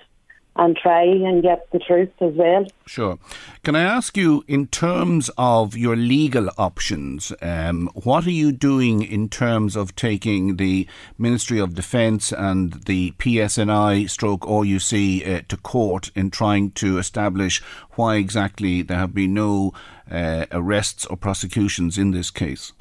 [0.56, 2.66] and try and get the truth as well.
[2.86, 3.18] Sure.
[3.64, 9.01] Can I ask you, in terms of your legal options, um, what are you doing
[9.01, 10.88] in terms of taking the
[11.18, 17.62] Ministry of Defence and the PSNI stroke RUC uh, to court in trying to establish
[17.95, 19.74] why exactly there have been no
[20.12, 22.74] uh, arrests or prosecutions in this case?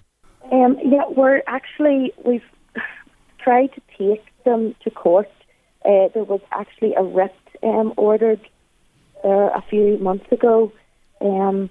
[0.51, 2.45] Um, yeah, we're actually, we've
[3.39, 5.31] tried to take them to court.
[5.85, 8.41] Uh, there was actually a writ um, ordered
[9.23, 10.73] there a few months ago,
[11.21, 11.71] um,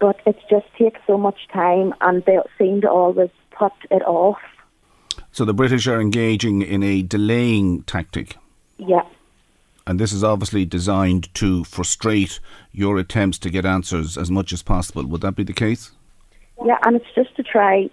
[0.00, 4.38] but it just takes so much time, and they seem to always put it off.
[5.32, 8.36] So the British are engaging in a delaying tactic.
[8.78, 9.02] Yeah.
[9.86, 12.40] And this is obviously designed to frustrate
[12.72, 15.04] your attempts to get answers as much as possible.
[15.06, 15.92] Would that be the case?
[16.64, 17.88] Yeah, and it's just to try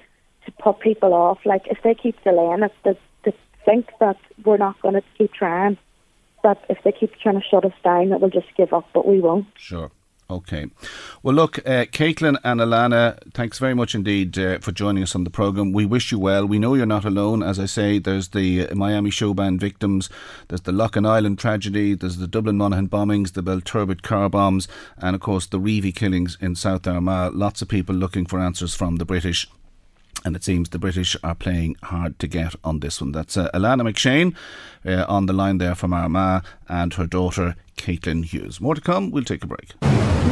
[0.45, 1.39] to put people off.
[1.45, 3.33] Like if they keep delaying it, they, they
[3.63, 5.77] think that we're not going to keep trying
[6.45, 9.07] that if they keep trying to shut us down, that we'll just give up, but
[9.07, 9.47] we won't.
[9.55, 9.89] Sure.
[10.29, 10.67] Okay.
[11.21, 15.23] Well, look, uh, Caitlin and Alana, thanks very much indeed uh, for joining us on
[15.23, 15.71] the programme.
[15.71, 16.47] We wish you well.
[16.47, 17.43] We know you're not alone.
[17.43, 20.09] As I say, there's the Miami Showband victims,
[20.47, 24.67] there's the Loughinisland tragedy, there's the Dublin Monaghan bombings, the Belturbet car bombs,
[24.97, 27.33] and of course the Reavey killings in South Armagh.
[27.35, 29.47] Lots of people looking for answers from the British
[30.25, 33.11] and it seems the British are playing hard to get on this one.
[33.11, 34.35] That's uh, Alana McShane
[34.83, 38.59] uh, on the line there from Armagh and her daughter Caitlin Hughes.
[38.59, 39.75] More to come, we'll take a break.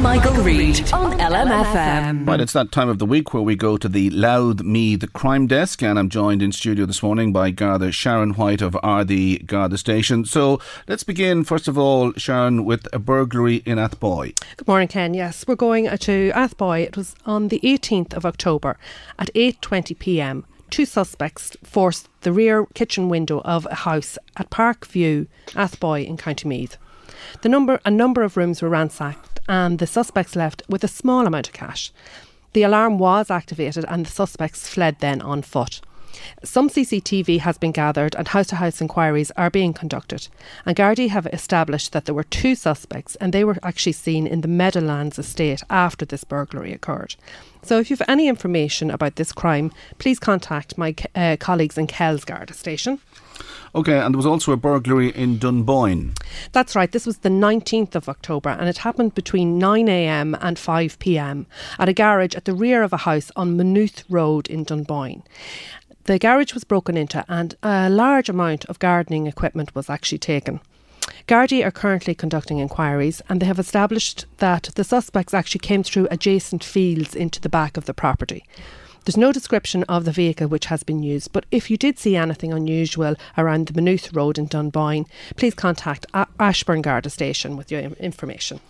[0.00, 2.26] Michael, Reade on LMFM.
[2.26, 5.46] Right, it's that time of the week where we go to the Louth Meath crime
[5.46, 9.78] desk, and I'm joined in studio this morning by Garda Sharon White of Ardee Garda
[9.78, 10.24] Station.
[10.24, 14.38] So let's begin, first of all, Sharon, with a burglary in Athboy.
[14.56, 15.14] Good morning, Ken.
[15.14, 16.82] Yes, we're going to Athboy.
[16.82, 18.78] It was on the 18th of October
[19.18, 20.44] at 8:20 p.m.
[20.70, 26.16] Two suspects forced the rear kitchen window of a house at Park View, Athboy in
[26.16, 26.76] County Meath.
[27.42, 31.26] The number, a number of rooms were ransacked, and the suspects left with a small
[31.26, 31.92] amount of cash.
[32.52, 35.80] The alarm was activated, and the suspects fled then on foot.
[36.42, 40.28] Some CCTV has been gathered and house to house inquiries are being conducted.
[40.64, 44.40] And Gardaí have established that there were two suspects and they were actually seen in
[44.40, 47.16] the Meadowlands estate after this burglary occurred.
[47.62, 51.86] So if you have any information about this crime, please contact my uh, colleagues in
[51.86, 53.00] Kells Garda station.
[53.76, 56.14] Okay, and there was also a burglary in Dunboyne.
[56.52, 56.92] That's right.
[56.92, 61.46] This was the 19th of October and it happened between 9am and 5pm
[61.80, 65.24] at a garage at the rear of a house on Maynooth Road in Dunboyne.
[66.04, 70.60] The garage was broken into and a large amount of gardening equipment was actually taken.
[71.26, 76.06] Gardaí are currently conducting inquiries and they have established that the suspects actually came through
[76.12, 78.44] adjacent fields into the back of the property.
[79.04, 82.16] There's no description of the vehicle which has been used, but if you did see
[82.16, 85.04] anything unusual around the Maynooth Road in Dunboyne,
[85.36, 86.06] please contact
[86.40, 88.60] Ashburn Garda Station with your information.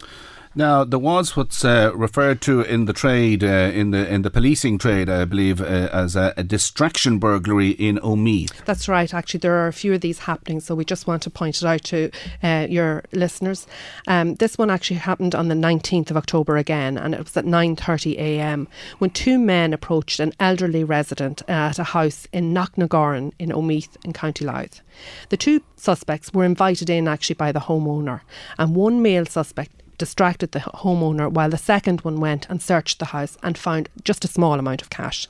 [0.56, 4.30] Now there was what's uh, referred to in the trade, uh, in the in the
[4.30, 8.64] policing trade, I believe, uh, as a, a, distraction burglary in Omeath.
[8.64, 9.12] That's right.
[9.12, 11.64] Actually, there are a few of these happening, so we just want to point it
[11.64, 12.10] out to
[12.44, 13.66] uh, your listeners.
[14.06, 17.44] Um, this one actually happened on the 19th of October again, and it was at
[17.44, 18.68] 9:30 a.m.
[18.98, 24.12] when two men approached an elderly resident at a house in Knocknagoran in Omeath in
[24.12, 24.82] County Louth.
[25.30, 28.20] The two suspects were invited in actually by the homeowner,
[28.56, 33.06] and one male suspect distracted the homeowner while the second one went and searched the
[33.06, 35.26] house and found just a small amount of cash.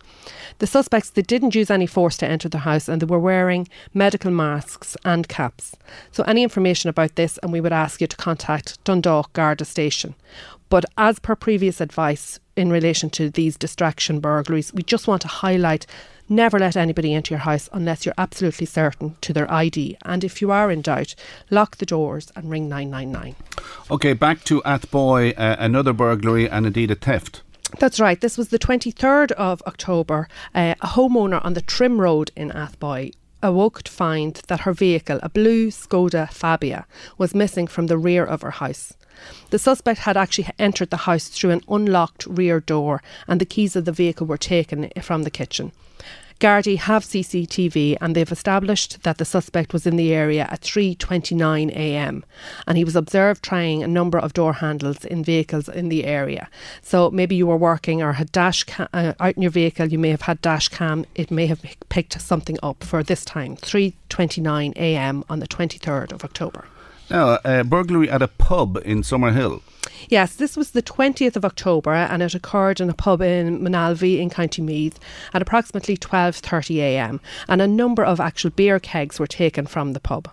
[0.58, 3.68] The suspects they didn't use any force to enter the house and they were wearing
[3.92, 5.74] medical masks and caps.
[6.12, 10.14] So any information about this and we would ask you to contact Dundalk Garda Station.
[10.68, 15.28] But as per previous advice in relation to these distraction burglaries, we just want to
[15.28, 15.86] highlight
[16.28, 19.98] Never let anybody into your house unless you're absolutely certain to their ID.
[20.06, 21.14] And if you are in doubt,
[21.50, 23.36] lock the doors and ring 999.
[23.90, 27.42] Okay, back to Athboy, uh, another burglary and indeed a theft.
[27.78, 28.18] That's right.
[28.18, 30.28] This was the 23rd of October.
[30.54, 35.20] Uh, a homeowner on the Trim Road in Athboy awoke to find that her vehicle,
[35.22, 36.86] a blue Skoda Fabia,
[37.18, 38.94] was missing from the rear of her house.
[39.50, 43.76] The suspect had actually entered the house through an unlocked rear door, and the keys
[43.76, 45.72] of the vehicle were taken from the kitchen.
[46.40, 51.70] Gardaí have CCTV and they've established that the suspect was in the area at 3:29
[51.70, 52.24] a.m.
[52.66, 56.48] and he was observed trying a number of door handles in vehicles in the area.
[56.82, 59.98] So maybe you were working or had dash cam, uh, out in your vehicle, you
[59.98, 61.06] may have had dash cam.
[61.14, 65.24] It may have picked something up for this time, 3:29 a.m.
[65.28, 66.64] on the 23rd of October.
[67.10, 69.60] Now, a burglary at a pub in Summerhill.
[70.08, 74.18] Yes, this was the 20th of October and it occurred in a pub in Moynalvey
[74.18, 74.98] in County Meath
[75.32, 80.30] at approximately 12.30am and a number of actual beer kegs were taken from the pub.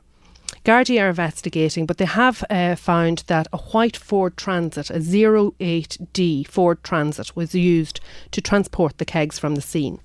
[0.64, 6.48] Gardaí are investigating, but they have uh, found that a white Ford Transit, a 08D
[6.48, 8.00] Ford Transit, was used
[8.30, 10.00] to transport the kegs from the scene.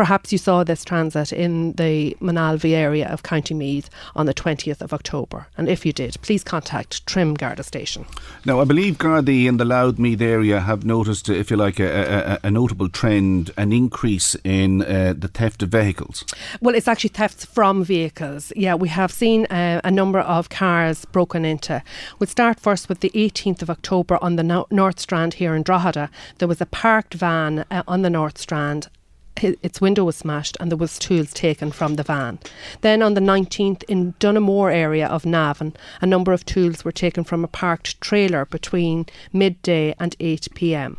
[0.00, 4.80] Perhaps you saw this transit in the Moynalvey area of County Meath on the 20th
[4.80, 5.46] of October.
[5.58, 8.06] And if you did, please contact Trim Garda Station.
[8.46, 12.46] Now, I believe Gardaí in the Louthmeath area have noticed, if you like, a, a,
[12.46, 16.24] a notable trend, an increase in uh, the theft of vehicles.
[16.62, 18.54] Well, it's actually thefts from vehicles.
[18.56, 21.82] Yeah, we have seen uh, a number of cars broken into.
[22.18, 25.62] We'll start first with the 18th of October on the no- North Strand here in
[25.62, 26.08] Drogheda.
[26.38, 28.88] There was a parked van uh, on the North Strand
[29.36, 32.38] its window was smashed and there was tools taken from the van.
[32.80, 37.24] Then on the 19th in Dunamore area of Navan, a number of tools were taken
[37.24, 40.96] from a parked trailer between midday and 8 p.m.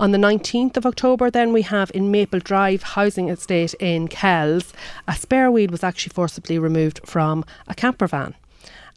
[0.00, 4.72] On the 19th of October, then we have in Maple Drive housing estate in Kells,
[5.08, 8.34] a spare wheel was actually forcibly removed from a camper van.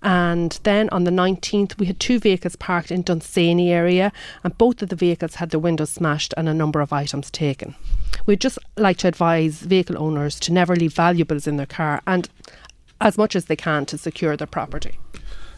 [0.04, 4.12] And then on the 19th, we had two vehicles parked in Dunsany area,
[4.44, 7.76] and both of the vehicles had their windows smashed and a number of items taken.
[8.26, 12.30] We'd just like to advise vehicle owners to never leave valuables in their car and
[13.00, 15.00] as much as they can to secure their property.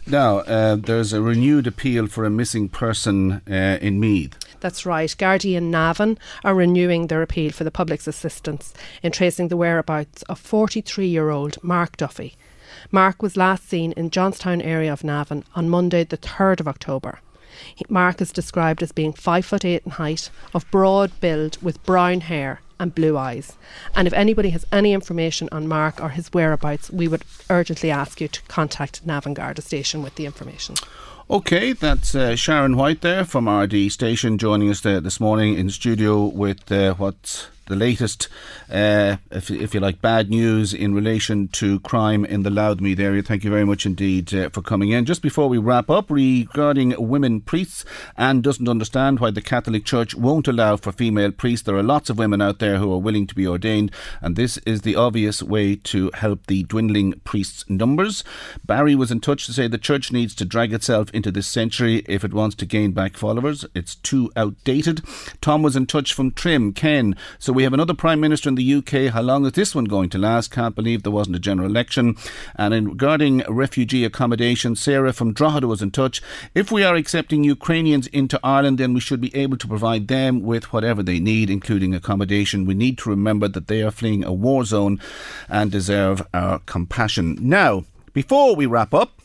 [0.06, 4.38] Now, uh, there's a renewed appeal for a missing person uh, in Meath.
[4.60, 5.10] That's right.
[5.10, 10.24] Gardaí and Navan are renewing their appeal for the public's assistance in tracing the whereabouts
[10.24, 12.36] of 43 year old Mark Duffy.
[12.92, 17.20] Mark was last seen in Johnstown area of Navan on Monday, the 3rd of October.
[17.90, 22.22] Mark is described as being five foot eight in height, of broad build, with brown
[22.22, 23.54] hair and blue eyes.
[23.96, 28.20] And if anybody has any information on Mark or his whereabouts, we would urgently ask
[28.20, 30.76] you to contact Navan Garda Station with the information.
[31.30, 36.26] Okay, that's uh, Sharon White there from Ardee Station joining us this morning in studio
[36.26, 38.28] with uh, what's the latest,
[38.70, 43.00] uh, if, if you like, bad news in relation to crime in the Louth Meath
[43.00, 43.24] area.
[43.24, 45.06] Thank you very much indeed uh, for coming in.
[45.06, 47.86] Just before we wrap up, regarding women priests,
[48.18, 51.66] Anne doesn't understand why the Catholic Church won't allow for female priests.
[51.66, 53.92] There are lots of women out there who are willing to be ordained,
[54.22, 58.24] and this is the obvious way to help the dwindling priests' numbers.
[58.66, 62.04] Barry was in touch to say the church needs to drag itself into this century
[62.08, 63.66] if it wants to gain back followers.
[63.74, 65.02] It's too outdated.
[65.40, 66.74] Tom was in touch from Trim.
[66.74, 69.14] Ken, so we have another Prime Minister in the UK.
[69.14, 70.50] How long is this one going to last?
[70.50, 72.18] Can't believe there wasn't a general election.
[72.56, 76.22] And in regarding refugee accommodation, Sarah from Drogheda was in touch.
[76.56, 80.42] If we are accepting Ukrainians into Ireland, then we should be able to provide them
[80.42, 82.66] with whatever they need, including accommodation.
[82.66, 85.00] We need to remember that they are fleeing a war zone
[85.48, 87.38] and deserve our compassion.
[87.40, 89.20] Now, before we wrap up,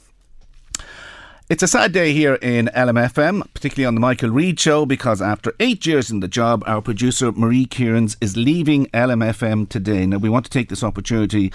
[1.50, 5.54] it's a sad day here in LMFM, particularly on the Michael Reade Show, because after
[5.58, 10.04] eight years in the job, our producer Marie Kierans is leaving LMFM today.
[10.04, 11.50] Now, we want to take this opportunity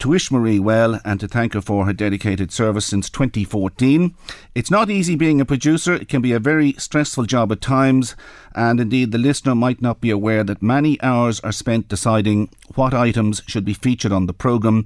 [0.00, 4.14] to wish Marie well and to thank her for her dedicated service since 2014.
[4.54, 8.14] It's not easy being a producer, it can be a very stressful job at times,
[8.54, 12.92] and indeed, the listener might not be aware that many hours are spent deciding what
[12.92, 14.84] items should be featured on the programme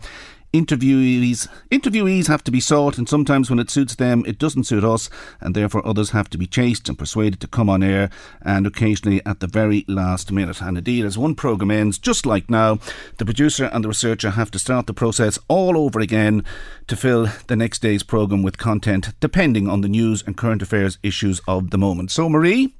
[0.60, 4.84] interviewees interviewees have to be sought and sometimes when it suits them it doesn't suit
[4.84, 5.10] us
[5.40, 8.10] and therefore others have to be chased and persuaded to come on air
[8.42, 10.60] and occasionally at the very last minute.
[10.60, 12.78] And indeed as one programme ends just like now
[13.18, 16.44] the producer and the researcher have to start the process all over again
[16.86, 20.98] to fill the next day's programme with content depending on the news and current affairs
[21.02, 22.10] issues of the moment.
[22.10, 22.74] So Marie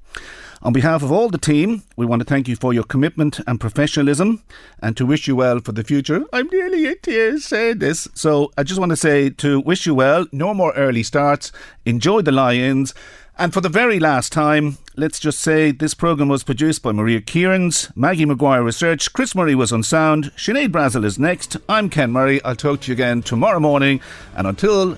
[0.63, 3.61] on behalf of all the team, we want to thank you for your commitment and
[3.61, 4.43] professionalism
[4.81, 6.25] and to wish you well for the future.
[6.33, 8.09] I'm nearly in tears saying this.
[8.15, 11.53] So I just want to say to wish you well, no more early starts,
[11.85, 12.95] enjoy the lie-ins.
[13.39, 17.21] And for the very last time, let's just say this programme was produced by Maria
[17.21, 21.59] Kierans, Maggie Maguire Research, Chris Murray was on sound, Sinead Brazel is next.
[21.69, 22.43] I'm Ken Murray.
[22.45, 24.01] I'll talk to you again tomorrow morning.
[24.37, 24.97] And until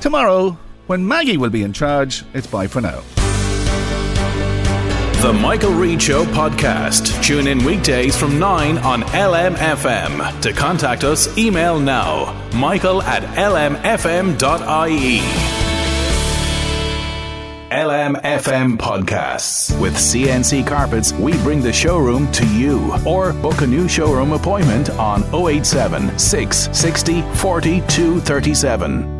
[0.00, 3.02] tomorrow, when Maggie will be in charge, it's bye for now.
[5.20, 7.22] The Michael Reade Show podcast.
[7.22, 10.40] Tune in weekdays from 9 on LMFM.
[10.40, 14.38] To contact us, email now michael at lmfm.ie.
[17.70, 19.78] LMFM podcasts.
[19.78, 22.90] With CNC Carpets, we bring the showroom to you.
[23.06, 29.19] Or book a new showroom appointment on 087 660 4237.